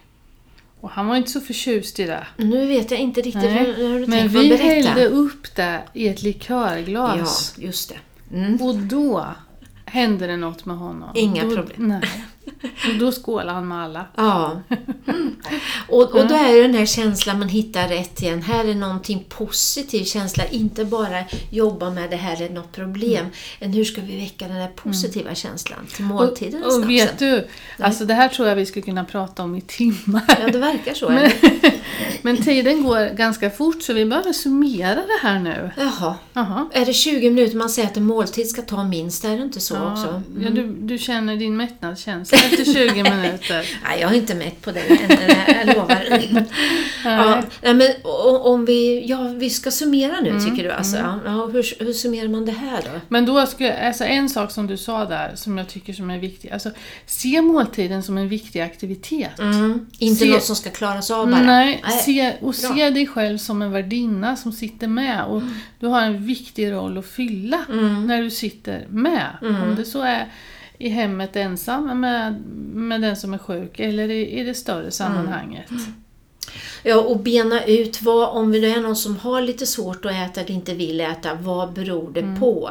Och 0.80 0.90
han 0.90 1.06
var 1.06 1.16
inte 1.16 1.30
så 1.30 1.40
förtjust 1.40 2.00
i 2.00 2.04
det. 2.04 2.26
Nu 2.36 2.66
vet 2.66 2.90
jag 2.90 3.00
inte 3.00 3.20
riktigt, 3.20 3.42
Nej, 3.42 3.72
hur, 3.74 4.00
du 4.00 4.06
Men 4.06 4.28
vi 4.28 4.56
hällde 4.56 5.06
upp 5.06 5.54
det 5.54 5.82
i 5.92 6.08
ett 6.08 6.22
Ja, 6.22 6.28
likörglas. 6.28 7.54
just 7.58 7.88
det. 7.88 8.36
Mm. 8.36 8.62
Och 8.62 8.76
då 8.76 9.26
hände 9.84 10.26
det 10.26 10.36
något 10.36 10.64
med 10.64 10.76
honom. 10.76 11.10
Inga 11.14 11.44
då, 11.44 11.56
problem. 11.56 11.88
Nej. 11.88 12.24
Och 12.88 12.94
då 12.98 13.12
skålade 13.12 13.52
han 13.52 13.68
med 13.68 13.78
alla. 13.78 14.06
Ja. 14.16 14.60
Och, 15.88 16.14
och 16.14 16.28
då 16.28 16.34
är 16.34 16.54
det 16.54 16.62
den 16.62 16.74
här 16.74 16.86
känslan 16.86 17.38
man 17.38 17.48
hittar 17.48 17.88
rätt 17.88 18.22
igen. 18.22 18.42
Här 18.42 18.64
är 18.64 18.74
någonting 18.74 19.24
positiv 19.28 20.04
känsla. 20.04 20.46
Inte 20.46 20.84
bara 20.84 21.24
jobba 21.50 21.90
med 21.90 22.10
det 22.10 22.16
här 22.16 22.42
är 22.42 22.50
något 22.50 22.72
problem. 22.72 23.26
Än 23.60 23.72
hur 23.72 23.84
ska 23.84 24.00
vi 24.00 24.20
väcka 24.20 24.48
den 24.48 24.56
här 24.56 24.68
positiva 24.68 25.34
känslan 25.34 25.86
till 25.94 26.04
måltiden 26.04 26.62
Och, 26.64 26.76
och 26.76 26.90
vet 26.90 27.18
du, 27.18 27.48
alltså 27.78 28.04
det 28.04 28.14
här 28.14 28.28
tror 28.28 28.48
jag 28.48 28.56
vi 28.56 28.66
skulle 28.66 28.82
kunna 28.82 29.04
prata 29.04 29.42
om 29.42 29.56
i 29.56 29.60
timmar. 29.60 30.38
Ja, 30.40 30.52
det 30.52 30.58
verkar 30.58 30.94
så. 30.94 31.08
Men? 31.10 31.30
Men 32.22 32.36
tiden 32.36 32.82
går 32.82 33.14
ganska 33.16 33.50
fort 33.50 33.82
så 33.82 33.92
vi 33.92 34.04
behöver 34.04 34.32
summera 34.32 34.94
det 34.94 35.18
här 35.22 35.38
nu. 35.38 35.70
Jaha. 35.76 36.14
Jaha. 36.32 36.68
Är 36.72 36.86
det 36.86 36.92
20 36.92 37.30
minuter 37.30 37.56
man 37.56 37.70
säger 37.70 37.88
att 37.88 37.96
en 37.96 38.04
måltid 38.06 38.48
ska 38.48 38.62
ta 38.62 38.84
minst? 38.84 39.24
Är 39.24 39.36
det 39.36 39.42
inte 39.42 39.60
så 39.60 39.74
Ja, 39.74 39.92
också? 39.92 40.22
ja, 40.40 40.50
du, 40.50 40.66
du 40.72 40.98
känner 40.98 41.36
din 41.36 41.56
mättnadskänsla 41.56 42.38
efter 42.38 42.64
20 42.64 43.02
minuter. 43.02 43.68
Nej, 43.84 44.00
jag 44.00 44.10
är 44.12 44.16
inte 44.16 44.34
mätt 44.34 44.62
på 44.62 44.70
det 44.70 44.80
än, 44.80 45.66
jag 45.66 45.76
lovar. 45.76 46.06
ja, 47.04 47.42
men 47.74 47.82
om 48.42 48.64
vi, 48.64 49.04
ja, 49.06 49.22
vi 49.36 49.50
ska 49.50 49.70
summera 49.70 50.20
nu 50.20 50.40
tycker 50.40 50.62
du 50.62 50.70
alltså? 50.72 50.96
Ja, 50.96 51.18
Ja, 51.24 51.46
hur, 51.46 51.84
hur 51.84 51.92
summerar 51.92 52.28
man 52.28 52.44
det 52.46 52.52
här 52.52 52.76
då? 52.82 53.00
Men 53.08 53.26
då 53.26 53.46
ska, 53.46 53.72
alltså 53.72 54.04
en 54.04 54.28
sak 54.28 54.50
som 54.50 54.66
du 54.66 54.76
sa 54.76 55.04
där 55.04 55.32
som 55.34 55.58
jag 55.58 55.68
tycker 55.68 55.92
som 55.92 56.10
är 56.10 56.18
viktig. 56.18 56.50
Alltså, 56.50 56.70
se 57.06 57.42
måltiden 57.42 58.02
som 58.02 58.18
en 58.18 58.28
viktig 58.28 58.60
aktivitet. 58.60 59.38
Mm. 59.38 59.86
Inte 59.98 60.24
Se- 60.24 60.30
något 60.30 60.44
som 60.44 60.56
ska 60.56 60.70
klaras 60.70 61.10
av 61.10 61.30
bara? 61.30 61.42
Nej, 61.42 61.81
se, 61.90 62.32
och 62.32 62.40
bra. 62.40 62.52
se 62.52 62.90
dig 62.90 63.06
själv 63.06 63.38
som 63.38 63.62
en 63.62 63.72
värdinna 63.72 64.36
som 64.36 64.52
sitter 64.52 64.88
med. 64.88 65.24
Och 65.24 65.42
Du 65.80 65.86
har 65.86 66.02
en 66.02 66.26
viktig 66.26 66.72
roll 66.72 66.98
att 66.98 67.06
fylla 67.06 67.58
Mm. 67.68 68.06
när 68.06 68.22
du 68.22 68.30
sitter 68.30 68.86
med. 68.90 69.26
Om 69.40 69.74
det 69.76 69.84
så 69.84 70.02
är 70.02 70.26
i 70.78 70.88
hemmet 70.88 71.36
ensam 71.36 72.00
med, 72.00 72.40
med 72.74 73.00
den 73.00 73.16
som 73.16 73.34
är 73.34 73.38
sjuk 73.38 73.80
eller 73.80 74.08
i, 74.08 74.40
i 74.40 74.44
det 74.44 74.54
större 74.54 74.90
sammanhanget. 74.90 75.70
Ja, 76.82 77.00
och 77.00 77.18
bena 77.20 77.64
ut 77.64 78.02
vad, 78.02 78.28
om 78.28 78.52
det 78.52 78.72
är 78.72 78.80
någon 78.80 78.96
som 78.96 79.16
har 79.16 79.42
lite 79.42 79.66
svårt 79.66 80.04
att 80.04 80.12
äta 80.12 80.40
eller 80.40 80.50
inte 80.50 80.74
vill 80.74 81.00
äta, 81.00 81.34
vad 81.34 81.72
beror 81.72 82.12
det 82.12 82.36
på? 82.40 82.70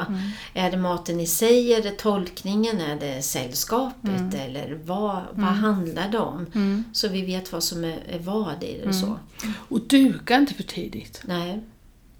Är 0.54 0.72
det 0.72 0.78
maten 0.78 1.20
i 1.20 1.28
sig, 1.28 1.74
är 1.74 1.82
det 1.82 1.92
tolkningen, 1.92 2.82
är 2.82 2.96
det 2.96 3.22
sällskapet 3.22 4.34
eller 4.34 4.80
vad, 4.86 5.22
vad 5.32 5.54
handlar 5.54 6.10
det 6.10 6.20
om? 6.20 6.46
Så 6.94 7.08
vi 7.08 7.22
vet 7.22 7.52
vad 7.52 7.64
som 7.64 7.84
är, 7.84 7.98
är 8.10 8.20
vad 8.20 8.64
i 8.64 8.80
det 8.82 8.90
och 8.90 8.96
så. 8.96 9.18
Och 9.70 9.82
duka 9.82 10.36
inte 10.36 10.54
för 10.54 10.64
tidigt. 10.64 11.22
Nej. 11.26 11.60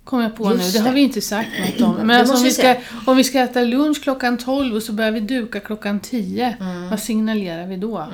Kom 0.04 0.22
jag 0.22 0.36
på 0.36 0.50
nu, 0.50 0.56
Just 0.56 0.74
det 0.74 0.80
har 0.80 0.90
det. 0.90 0.96
vi 0.96 1.02
inte 1.02 1.22
sagt 1.22 1.50
något 1.60 1.82
om. 1.90 1.96
Det 1.98 2.04
Men 2.04 2.20
alltså, 2.20 2.36
om, 2.36 2.44
vi 2.44 2.52
ska, 2.52 2.76
om 3.06 3.18
vi 3.18 3.24
ska 3.24 3.40
äta 3.40 3.64
lunch 3.64 4.04
klockan 4.04 4.38
12 4.38 4.76
och 4.76 4.84
så 4.84 4.94
börjar 4.94 5.12
vi 5.12 5.20
duka 5.20 5.60
klockan 5.60 6.00
10. 6.00 6.58
Mm. 6.60 6.90
Vad 6.90 7.00
signalerar 7.00 7.68
vi 7.68 7.78
då? 7.78 8.08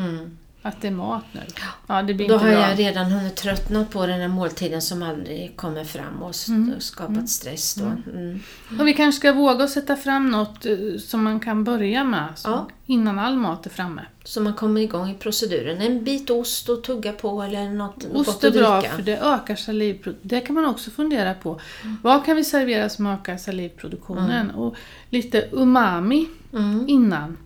Att 0.67 0.81
det 0.81 0.87
är 0.87 0.91
mat 0.91 1.23
nu? 1.31 1.41
Ja, 1.87 2.01
det 2.01 2.13
blir 2.13 2.27
Då 2.27 2.37
har 2.37 2.49
bra. 2.51 2.51
jag 2.69 2.79
redan 2.79 3.05
hunnit 3.05 3.35
tröttna 3.35 3.85
på 3.85 4.05
den 4.07 4.21
här 4.21 4.27
måltiden 4.27 4.81
som 4.81 5.03
aldrig 5.03 5.53
kommer 5.57 5.83
fram 5.83 6.21
och 6.23 6.29
s- 6.29 6.47
skapat 6.79 7.29
stress 7.29 7.75
då. 7.75 7.85
Mm. 7.85 8.39
Och 8.79 8.87
vi 8.87 8.93
kanske 8.93 9.19
ska 9.19 9.33
våga 9.33 9.67
sätta 9.67 9.95
fram 9.95 10.29
något 10.31 10.65
eh, 10.65 10.73
som 10.99 11.23
man 11.23 11.39
kan 11.39 11.63
börja 11.63 12.03
med 12.03 12.27
så, 12.35 12.49
Ja. 12.49 12.67
Innan 12.87 13.19
all 13.19 13.35
mat 13.37 13.65
är 13.65 13.69
framme. 13.69 14.05
Så 14.23 14.41
man 14.41 14.53
kommer 14.53 14.81
igång 14.81 15.09
i 15.09 15.13
proceduren. 15.13 15.81
En 15.81 16.03
bit 16.03 16.29
ost 16.29 16.69
och 16.69 16.83
tugga 16.83 17.11
på 17.11 17.41
eller 17.41 17.69
något 17.69 18.05
Ost 18.13 18.43
är 18.43 18.47
att 18.47 18.53
bra 18.53 18.81
för 18.81 19.01
det 19.01 19.17
ökar 19.17 19.55
salivproduktionen. 19.55 20.29
Det 20.29 20.41
kan 20.41 20.55
man 20.55 20.65
också 20.65 20.91
fundera 20.91 21.33
på. 21.33 21.59
Vad 22.03 22.25
kan 22.25 22.35
vi 22.35 22.43
servera 22.43 22.89
som 22.89 23.05
ökar 23.05 23.37
salivproduktionen? 23.37 24.51
Och 24.51 24.75
lite 25.09 25.49
umami 25.51 26.27
Mm. 26.53 26.85
innan. 26.87 27.37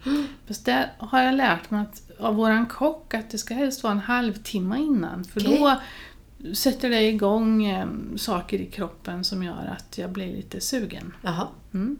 Fast 0.47 0.65
där 0.65 0.91
har 0.97 1.21
jag 1.21 1.35
lärt 1.35 1.71
mig 1.71 1.81
att, 1.81 2.01
av 2.19 2.35
våran 2.35 2.65
kock 2.65 3.13
att 3.13 3.29
det 3.29 3.37
ska 3.37 3.53
helst 3.53 3.83
vara 3.83 3.93
en 3.93 3.99
halvtimme 3.99 4.77
innan. 4.77 5.23
För 5.23 5.39
Okej. 5.39 5.59
då 5.59 6.53
sätter 6.53 6.89
det 6.89 7.01
igång 7.01 7.65
eh, 7.65 7.87
saker 8.15 8.57
i 8.57 8.65
kroppen 8.65 9.23
som 9.23 9.43
gör 9.43 9.75
att 9.77 9.97
jag 9.97 10.09
blir 10.09 10.35
lite 10.35 10.61
sugen. 10.61 11.13
Jaha. 11.21 11.47
Mm. 11.73 11.97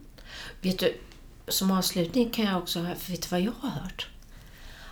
Vet 0.62 0.80
du, 0.80 0.94
som 1.52 1.72
avslutning 1.72 2.30
kan 2.30 2.46
jag 2.46 2.58
också 2.58 2.80
för 3.00 3.12
vet 3.12 3.22
du 3.22 3.28
vad 3.32 3.42
jag 3.42 3.54
har 3.60 3.70
hört? 3.70 4.08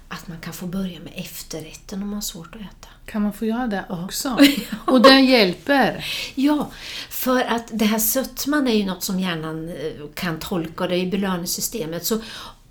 Att 0.08 0.28
man 0.28 0.39
kan 0.39 0.54
få 0.54 0.65
börja 0.65 1.00
med 1.00 1.13
efterrätten 1.15 2.02
om 2.02 2.08
man 2.08 2.13
har 2.13 2.22
svårt 2.22 2.56
att 2.56 2.62
äta. 2.62 2.88
Kan 3.06 3.22
man 3.22 3.34
få 3.34 3.45
göra 3.45 3.67
det 3.67 3.86
också? 3.89 4.38
Och 4.86 5.02
det 5.02 5.19
hjälper. 5.19 6.06
Ja, 6.36 6.72
för 7.10 7.43
att 7.43 7.67
det 7.72 7.86
här 7.86 8.00
sötman 8.00 8.67
är 8.67 8.74
ju 8.74 8.86
något 8.86 9.04
som 9.04 9.19
hjärnan 9.19 9.69
eh, 9.69 10.08
kan 10.13 10.39
tolka 10.39 10.88
det 10.88 10.95
är 10.95 11.12
belöningssystemet. 11.12 12.06
Så 12.06 12.22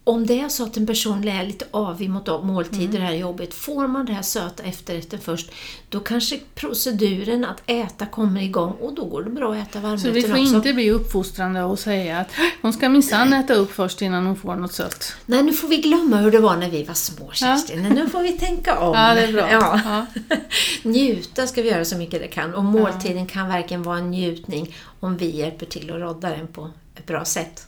om 0.08 0.26
det 0.26 0.40
är 0.40 0.48
så 0.48 0.64
att 0.64 0.76
en 0.76 0.86
person 0.86 1.28
är 1.28 1.46
lite 1.46 1.64
avig 1.70 2.10
mot 2.10 2.26
de 2.26 2.46
måltider 2.46 2.98
här 2.98 3.12
i 3.12 3.18
jobbet, 3.18 3.54
får 3.54 3.86
man 3.86 4.06
det 4.06 4.12
här 4.12 4.22
söta 4.22 4.62
efterrätten 4.62 5.18
först, 5.20 5.50
då 5.88 6.00
kanske 6.00 6.40
proceduren 6.54 7.44
att 7.44 7.62
äta 7.66 8.06
kommer 8.06 8.42
igång 8.42 8.72
och 8.80 8.94
då 8.94 9.04
går 9.04 9.22
det 9.22 9.30
bra 9.30 9.54
att 9.54 9.68
äta 9.68 9.72
Så 9.72 9.80
varmrätten 9.80 10.12
vi 10.12 10.22
får 10.22 10.30
också. 10.30 10.56
inte 10.56 10.72
bli 10.72 10.90
uppfostrande 10.90 11.62
och 11.62 11.78
säga 11.78 12.18
att 12.18 12.28
hon 12.62 12.72
ska 12.72 12.88
minsann 12.88 13.32
äta 13.32 13.54
upp 13.54 13.72
först 13.72 14.02
innan 14.02 14.26
hon 14.26 14.36
får 14.36 14.56
något 14.56 14.72
sött. 14.72 15.12
Nej, 15.26 15.42
nu 15.42 15.52
får 15.52 15.68
vi 15.68 15.76
glömma 15.76 16.16
hur 16.16 16.30
det 16.30 16.40
var 16.40 16.56
när 16.56 16.70
vi 16.70 16.84
var 16.84 16.94
små, 16.94 17.30
Kerstin. 17.32 17.82
Nu 17.82 18.08
får 18.08 18.22
vi 18.22 18.32
tänka 18.32 18.78
om. 18.78 18.94
Ja, 18.94 19.14
det 19.14 19.20
är 19.20 19.32
bra. 19.32 19.52
Ja. 19.52 19.80
Ja. 19.84 20.36
Njuta 20.82 21.46
ska 21.46 21.62
vi 21.62 21.70
göra 21.70 21.84
så 21.84 21.96
mycket 21.96 22.20
det 22.20 22.28
kan. 22.28 22.54
Och 22.54 22.64
måltiden 22.64 23.26
kan 23.26 23.48
verkligen 23.48 23.82
vara 23.82 23.98
en 23.98 24.10
njutning 24.10 24.74
om 25.00 25.16
vi 25.16 25.36
hjälper 25.36 25.66
till 25.66 25.90
att 25.90 26.00
rodda 26.00 26.30
den 26.30 26.46
på 26.46 26.70
ett 26.96 27.06
bra 27.06 27.24
sätt. 27.24 27.66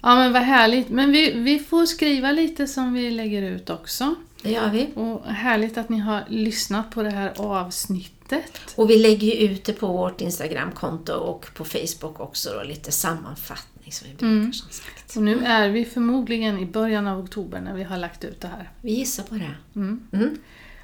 Ja 0.00 0.14
men 0.16 0.32
vad 0.32 0.42
härligt. 0.42 0.88
Men 0.88 1.12
vi, 1.12 1.32
vi 1.32 1.58
får 1.58 1.86
skriva 1.86 2.32
lite 2.32 2.66
som 2.66 2.92
vi 2.92 3.10
lägger 3.10 3.42
ut 3.42 3.70
också. 3.70 4.14
Det 4.42 4.50
gör 4.50 4.70
vi. 4.70 4.90
Och 4.94 5.26
härligt 5.26 5.78
att 5.78 5.88
ni 5.88 5.98
har 5.98 6.24
lyssnat 6.28 6.90
på 6.90 7.02
det 7.02 7.10
här 7.10 7.32
avsnittet. 7.36 8.74
Och 8.76 8.90
vi 8.90 8.98
lägger 8.98 9.26
ju 9.26 9.32
ut 9.32 9.64
det 9.64 9.72
på 9.72 9.86
vårt 9.86 10.20
Instagramkonto 10.20 11.12
och 11.12 11.46
på 11.54 11.64
Facebook 11.64 12.20
också 12.20 12.50
då, 12.50 12.62
lite 12.62 12.92
sammanfattning 12.92 13.92
som 13.92 14.08
vi 14.08 14.14
brukar 14.14 14.52
som 14.52 14.70
sagt. 14.70 15.16
Och 15.16 15.22
nu 15.22 15.44
är 15.44 15.68
vi 15.68 15.84
förmodligen 15.84 16.58
i 16.58 16.66
början 16.66 17.06
av 17.06 17.18
oktober 17.24 17.60
när 17.60 17.74
vi 17.74 17.82
har 17.82 17.98
lagt 17.98 18.24
ut 18.24 18.40
det 18.40 18.48
här. 18.48 18.70
Vi 18.80 18.92
gissar 18.92 19.22
på 19.22 19.34
det. 19.34 19.54
Mm. 19.76 20.08
Mm. 20.12 20.38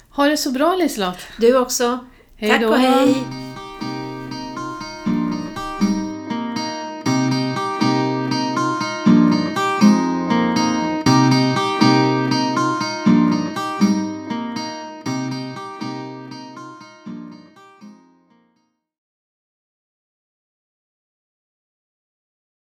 Ha 0.09 0.25
det 0.25 0.37
så 0.37 0.51
bra 0.51 0.75
Liselott! 0.75 1.19
Du 1.37 1.57
också. 1.57 2.05
Hej 2.35 2.49
Tack 2.49 2.61
då. 2.61 2.69
och 2.69 2.77
hej! 2.77 3.48